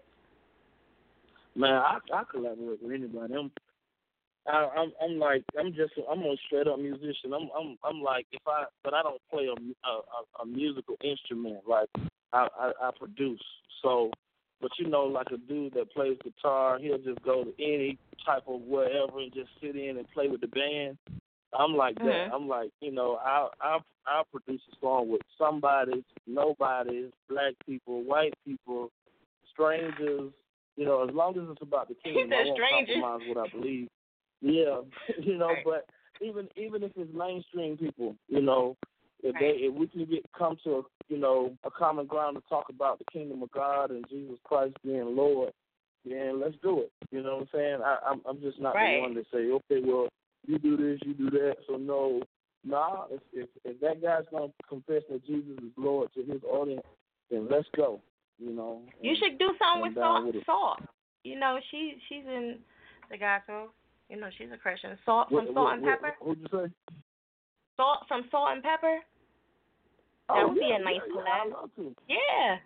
Man, 1.55 1.73
I 1.73 1.99
I 2.13 2.23
collaborate 2.31 2.81
with 2.81 2.91
anybody. 2.91 3.35
I'm 3.35 3.51
I, 4.47 4.69
I'm 4.75 4.91
I'm 5.01 5.19
like 5.19 5.43
I'm 5.59 5.73
just 5.73 5.93
I'm 6.09 6.21
a 6.21 6.35
straight 6.47 6.67
up 6.67 6.79
musician. 6.79 7.33
I'm 7.33 7.49
I'm 7.55 7.77
I'm 7.83 8.01
like 8.01 8.25
if 8.31 8.41
I 8.47 8.65
but 8.83 8.95
I 8.95 9.03
don't 9.03 9.21
play 9.31 9.47
a 9.47 9.87
a, 9.87 10.43
a 10.43 10.45
musical 10.45 10.95
instrument 11.03 11.59
like 11.67 11.89
I, 12.33 12.47
I 12.59 12.71
I 12.81 12.91
produce. 12.97 13.43
So 13.83 14.11
but 14.61 14.71
you 14.79 14.87
know, 14.87 15.03
like 15.03 15.27
a 15.33 15.37
dude 15.37 15.73
that 15.75 15.91
plays 15.93 16.17
guitar, 16.23 16.79
he'll 16.79 16.97
just 16.97 17.21
go 17.23 17.43
to 17.43 17.53
any 17.59 17.97
type 18.25 18.43
of 18.47 18.61
wherever 18.61 19.19
and 19.19 19.33
just 19.33 19.49
sit 19.61 19.75
in 19.75 19.97
and 19.97 20.09
play 20.11 20.27
with 20.27 20.41
the 20.41 20.47
band. 20.47 20.97
I'm 21.57 21.75
like 21.75 21.95
that. 21.99 22.03
Mm-hmm. 22.03 22.33
I'm 22.35 22.47
like, 22.47 22.71
you 22.81 22.91
know, 22.91 23.19
I'll 23.25 23.51
I'll 23.61 23.83
I'll 24.05 24.25
produce 24.25 24.61
a 24.71 24.75
song 24.81 25.09
with 25.09 25.21
somebody, 25.37 26.03
nobody, 26.25 27.09
black 27.29 27.53
people, 27.65 28.03
white 28.03 28.33
people, 28.45 28.91
strangers. 29.51 30.31
You 30.75 30.85
know, 30.85 31.07
as 31.07 31.13
long 31.13 31.37
as 31.37 31.45
it's 31.49 31.61
about 31.61 31.87
the 31.87 31.95
kingdom, 32.03 32.31
I 32.33 32.43
won't 32.45 32.57
stranger. 32.59 32.93
compromise 33.01 33.27
what 33.33 33.47
I 33.47 33.51
believe. 33.51 33.87
Yeah, 34.41 34.81
you 35.19 35.37
know, 35.37 35.47
Right. 35.47 35.63
but 35.65 35.85
even 36.21 36.47
even 36.55 36.83
if 36.83 36.91
it's 36.95 37.13
mainstream 37.13 37.77
people, 37.77 38.15
you 38.27 38.41
know, 38.41 38.75
if 39.23 39.33
Right. 39.35 39.41
they 39.57 39.65
if 39.65 39.73
we 39.73 39.87
can 39.87 40.05
get 40.05 40.25
come 40.37 40.57
to 40.63 40.77
a 40.79 40.81
you 41.09 41.17
know 41.17 41.55
a 41.63 41.71
common 41.71 42.05
ground 42.05 42.35
to 42.37 42.43
talk 42.49 42.65
about 42.69 42.99
the 42.99 43.05
kingdom 43.11 43.41
of 43.43 43.51
God 43.51 43.91
and 43.91 44.05
Jesus 44.09 44.37
Christ 44.43 44.75
being 44.83 45.15
Lord, 45.15 45.51
then 46.05 46.39
let's 46.41 46.55
do 46.61 46.79
it. 46.81 46.91
You 47.11 47.23
know 47.23 47.35
what 47.37 47.41
I'm 47.43 47.49
saying? 47.53 47.79
I, 47.83 47.97
I'm 48.09 48.21
I'm 48.27 48.41
just 48.41 48.59
not 48.59 48.75
Right. 48.75 48.95
the 48.97 49.01
one 49.01 49.15
to 49.15 49.23
say, 49.31 49.51
okay, 49.51 49.81
well 49.85 50.07
you 50.45 50.57
do 50.59 50.77
this, 50.77 50.99
you 51.05 51.13
do 51.13 51.29
that. 51.31 51.55
So 51.67 51.75
no, 51.77 52.21
nah. 52.65 53.05
If 53.11 53.21
if, 53.33 53.49
if 53.65 53.79
that 53.81 54.01
guy's 54.01 54.23
gonna 54.31 54.51
confess 54.67 55.03
that 55.09 55.25
Jesus 55.25 55.57
is 55.57 55.71
Lord 55.77 56.09
to 56.15 56.23
his 56.23 56.41
audience, 56.43 56.85
then 57.29 57.47
let's 57.49 57.67
go. 57.75 57.99
You 58.39 58.53
know. 58.53 58.81
You 59.01 59.11
and- 59.11 59.19
should 59.19 59.39
do 59.39 59.51
something 59.59 59.81
with 59.89 59.95
Salt. 59.95 60.25
with 60.27 60.35
it. 60.35 60.43
Salt. 60.45 60.79
You 61.23 61.37
know, 61.39 61.59
she 61.71 61.95
she's 62.07 62.23
in 62.25 62.59
the 63.11 63.17
gospel. 63.17 63.69
You 64.09 64.17
know, 64.19 64.29
she's 64.37 64.47
a 64.53 64.57
Christian. 64.57 64.97
Salt 65.05 65.31
What- 65.31 65.47
from 65.47 65.55
what- 65.55 65.61
Salt 65.63 65.73
and 65.73 65.81
what- 65.83 66.01
Pepper. 66.01 66.15
What'd 66.21 66.41
you 66.41 66.47
say? 66.69 66.95
Salt 67.75 68.07
from 68.07 68.23
Salt 68.31 68.51
and 68.53 68.63
Pepper. 68.63 68.99
That 70.29 70.43
oh, 70.43 70.47
would 70.49 70.59
be 70.59 70.71
a 70.71 70.83
nice 70.83 70.95
yeah, 71.07 71.13
yeah, 71.15 71.21
collab. 71.21 71.39
I 71.39 71.45
would 71.45 71.61
love 71.61 71.75
to. 71.75 71.95
Yeah. 72.07 72.57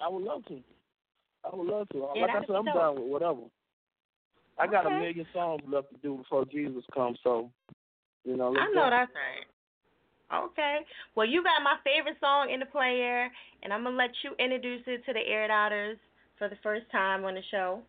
I 0.00 0.08
would 0.08 0.22
love 0.22 0.44
to. 0.46 0.60
I 1.44 1.56
would 1.56 1.66
love 1.66 1.88
to. 1.90 2.08
Yeah, 2.14 2.22
like 2.22 2.30
I 2.30 2.40
said, 2.46 2.56
I'm 2.56 2.64
dope. 2.64 2.74
down 2.74 2.94
with 2.94 3.10
whatever. 3.10 3.40
I 4.58 4.66
got 4.66 4.86
a 4.86 4.90
million 4.90 5.26
songs 5.32 5.62
left 5.68 5.90
to 5.90 5.96
do 6.02 6.16
before 6.16 6.44
Jesus 6.44 6.82
comes, 6.94 7.18
so 7.22 7.50
you 8.24 8.36
know. 8.36 8.48
I 8.48 8.66
know 8.74 8.84
go. 8.84 8.90
that's 8.90 9.12
right. 9.14 9.46
Okay. 10.34 10.78
Well, 11.14 11.26
you 11.26 11.42
got 11.42 11.62
my 11.62 11.76
favorite 11.84 12.16
song 12.20 12.50
in 12.52 12.60
the 12.60 12.66
player, 12.66 13.28
and 13.62 13.72
I'm 13.72 13.84
gonna 13.84 13.96
let 13.96 14.10
you 14.22 14.32
introduce 14.38 14.82
it 14.86 15.04
to 15.06 15.12
the 15.12 15.20
Air 15.20 15.44
It 15.44 15.50
Outers 15.50 15.98
for 16.38 16.48
the 16.48 16.56
first 16.62 16.90
time 16.92 17.24
on 17.24 17.34
the 17.34 17.42
show. 17.50 17.80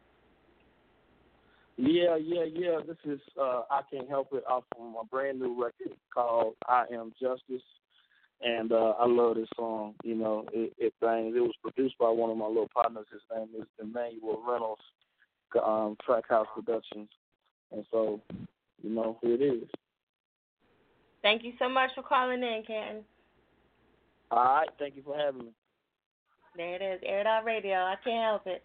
Yeah, 1.78 2.18
yeah, 2.18 2.46
yeah. 2.54 2.80
This 2.86 2.98
is 3.06 3.20
uh 3.40 3.62
I 3.70 3.82
Can't 3.92 4.10
Help 4.10 4.30
It 4.34 4.44
off 4.50 4.64
of 4.78 4.86
my 4.86 5.02
brand 5.10 5.40
new 5.40 5.62
record 5.62 5.98
called 6.14 6.56
I 6.68 6.86
Am 6.94 7.14
Justice. 7.20 7.64
And 8.42 8.72
uh 8.72 8.94
I 9.00 9.06
love 9.06 9.36
this 9.36 9.50
song. 9.56 9.96
You 10.04 10.16
know, 10.16 10.46
it, 10.54 10.74
it 10.78 10.94
bangs. 11.02 11.36
It 11.36 11.42
was 11.42 11.56
produced 11.62 11.98
by 11.98 12.10
one 12.10 12.30
of 12.30 12.38
my 12.38 12.48
little 12.48 12.70
partners. 12.74 13.06
His 13.12 13.22
name 13.36 13.50
is 13.60 13.68
Emmanuel 13.82 14.42
Reynolds, 14.48 14.82
um, 15.64 15.98
Trackhouse 16.08 16.46
Productions. 16.56 17.10
And 17.72 17.86
so, 17.92 18.22
you 18.82 18.90
know, 18.90 19.18
here 19.22 19.36
it 19.36 19.42
is. 19.42 19.70
Thank 21.22 21.44
you 21.44 21.54
so 21.60 21.68
much 21.68 21.92
for 21.96 22.02
calling 22.02 22.42
in, 22.42 22.64
Canton. 22.66 23.04
All 24.32 24.44
right, 24.44 24.70
thank 24.78 24.96
you 24.96 25.02
for 25.04 25.18
having 25.18 25.46
me. 25.46 25.52
There 26.56 26.76
it 26.76 26.82
is, 26.82 27.02
Air 27.06 27.22
It 27.22 27.28
Out 27.28 27.46
Radio. 27.46 27.76
I 27.76 27.96
can't 28.04 28.24
help 28.24 28.48
it. 28.48 28.64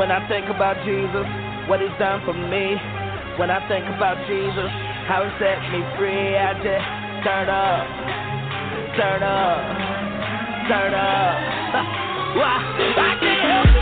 When 0.00 0.10
I 0.10 0.26
think 0.32 0.48
about 0.48 0.80
Jesus, 0.80 1.28
what 1.68 1.78
he's 1.78 1.92
done 2.00 2.24
for 2.24 2.32
me. 2.32 2.72
When 3.36 3.52
I 3.52 3.60
think 3.68 3.84
about 3.84 4.16
Jesus, 4.24 4.72
how 5.04 5.28
he 5.28 5.30
set 5.36 5.60
me 5.68 5.84
free, 6.00 6.40
I 6.40 6.56
just 6.56 6.88
turn 7.20 7.52
up, 7.52 7.84
turn 8.96 9.20
up, 9.20 9.60
turn 10.72 10.94
up. 10.96 11.36
I 12.96 13.18
can't 13.20 13.44
help 13.44 13.79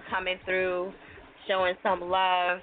for 0.00 0.10
coming 0.10 0.38
through, 0.44 0.92
showing 1.48 1.74
some 1.82 2.00
love. 2.00 2.60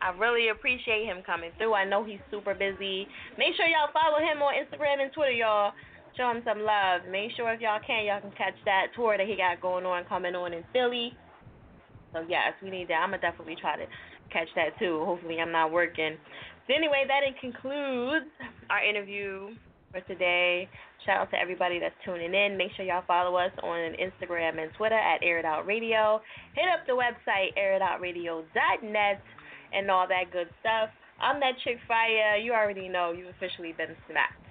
I 0.00 0.16
really 0.16 0.48
appreciate 0.48 1.04
him 1.04 1.22
coming 1.24 1.50
through. 1.58 1.74
I 1.74 1.84
know 1.84 2.04
he's 2.04 2.20
super 2.30 2.54
busy. 2.54 3.06
Make 3.36 3.52
sure 3.56 3.68
y'all 3.68 3.92
follow 3.92 4.18
him 4.18 4.40
on 4.40 4.54
Instagram 4.56 5.02
and 5.02 5.12
Twitter, 5.12 5.32
y'all. 5.32 5.72
Show 6.16 6.30
him 6.30 6.42
some 6.44 6.64
love. 6.64 7.02
Make 7.10 7.32
sure 7.36 7.52
if 7.52 7.60
y'all 7.60 7.80
can, 7.86 8.06
y'all 8.06 8.20
can 8.20 8.32
catch 8.32 8.56
that 8.64 8.88
tour 8.96 9.16
that 9.16 9.26
he 9.26 9.36
got 9.36 9.60
going 9.60 9.84
on 9.84 10.04
coming 10.08 10.34
on 10.34 10.52
in 10.52 10.64
Philly. 10.72 11.12
So 12.12 12.24
yes, 12.28 12.56
we 12.62 12.70
need 12.70 12.88
that. 12.88 13.04
I'm 13.04 13.10
gonna 13.10 13.22
definitely 13.22 13.56
try 13.60 13.76
to 13.76 13.86
catch 14.32 14.48
that 14.56 14.78
too. 14.78 15.04
Hopefully, 15.04 15.38
I'm 15.38 15.52
not 15.52 15.70
working. 15.70 16.16
So 16.66 16.74
anyway, 16.74 17.04
that 17.06 17.22
concludes 17.40 18.26
our 18.70 18.82
interview 18.82 19.54
for 19.90 20.00
today. 20.02 20.68
Shout 21.06 21.18
out 21.18 21.30
to 21.30 21.38
everybody 21.38 21.78
that's 21.78 21.94
tuning 22.04 22.34
in. 22.34 22.56
Make 22.56 22.72
sure 22.76 22.84
y'all 22.84 23.04
follow 23.06 23.36
us 23.36 23.52
on 23.62 23.96
Instagram 23.96 24.60
and 24.62 24.70
Twitter 24.76 24.98
at 24.98 25.22
Air 25.22 25.38
It 25.38 25.44
Out 25.44 25.66
Radio. 25.66 26.20
Hit 26.54 26.66
up 26.68 26.86
the 26.86 26.92
website 26.92 27.56
airitoutradio.net 27.58 29.22
and 29.72 29.90
all 29.90 30.06
that 30.08 30.32
good 30.32 30.48
stuff. 30.60 30.90
I'm 31.20 31.40
that 31.40 31.54
chick 31.64 31.78
fire. 31.86 32.36
You 32.36 32.52
already 32.52 32.88
know 32.88 33.12
you've 33.12 33.34
officially 33.36 33.74
been 33.76 33.96
smacked. 34.08 34.49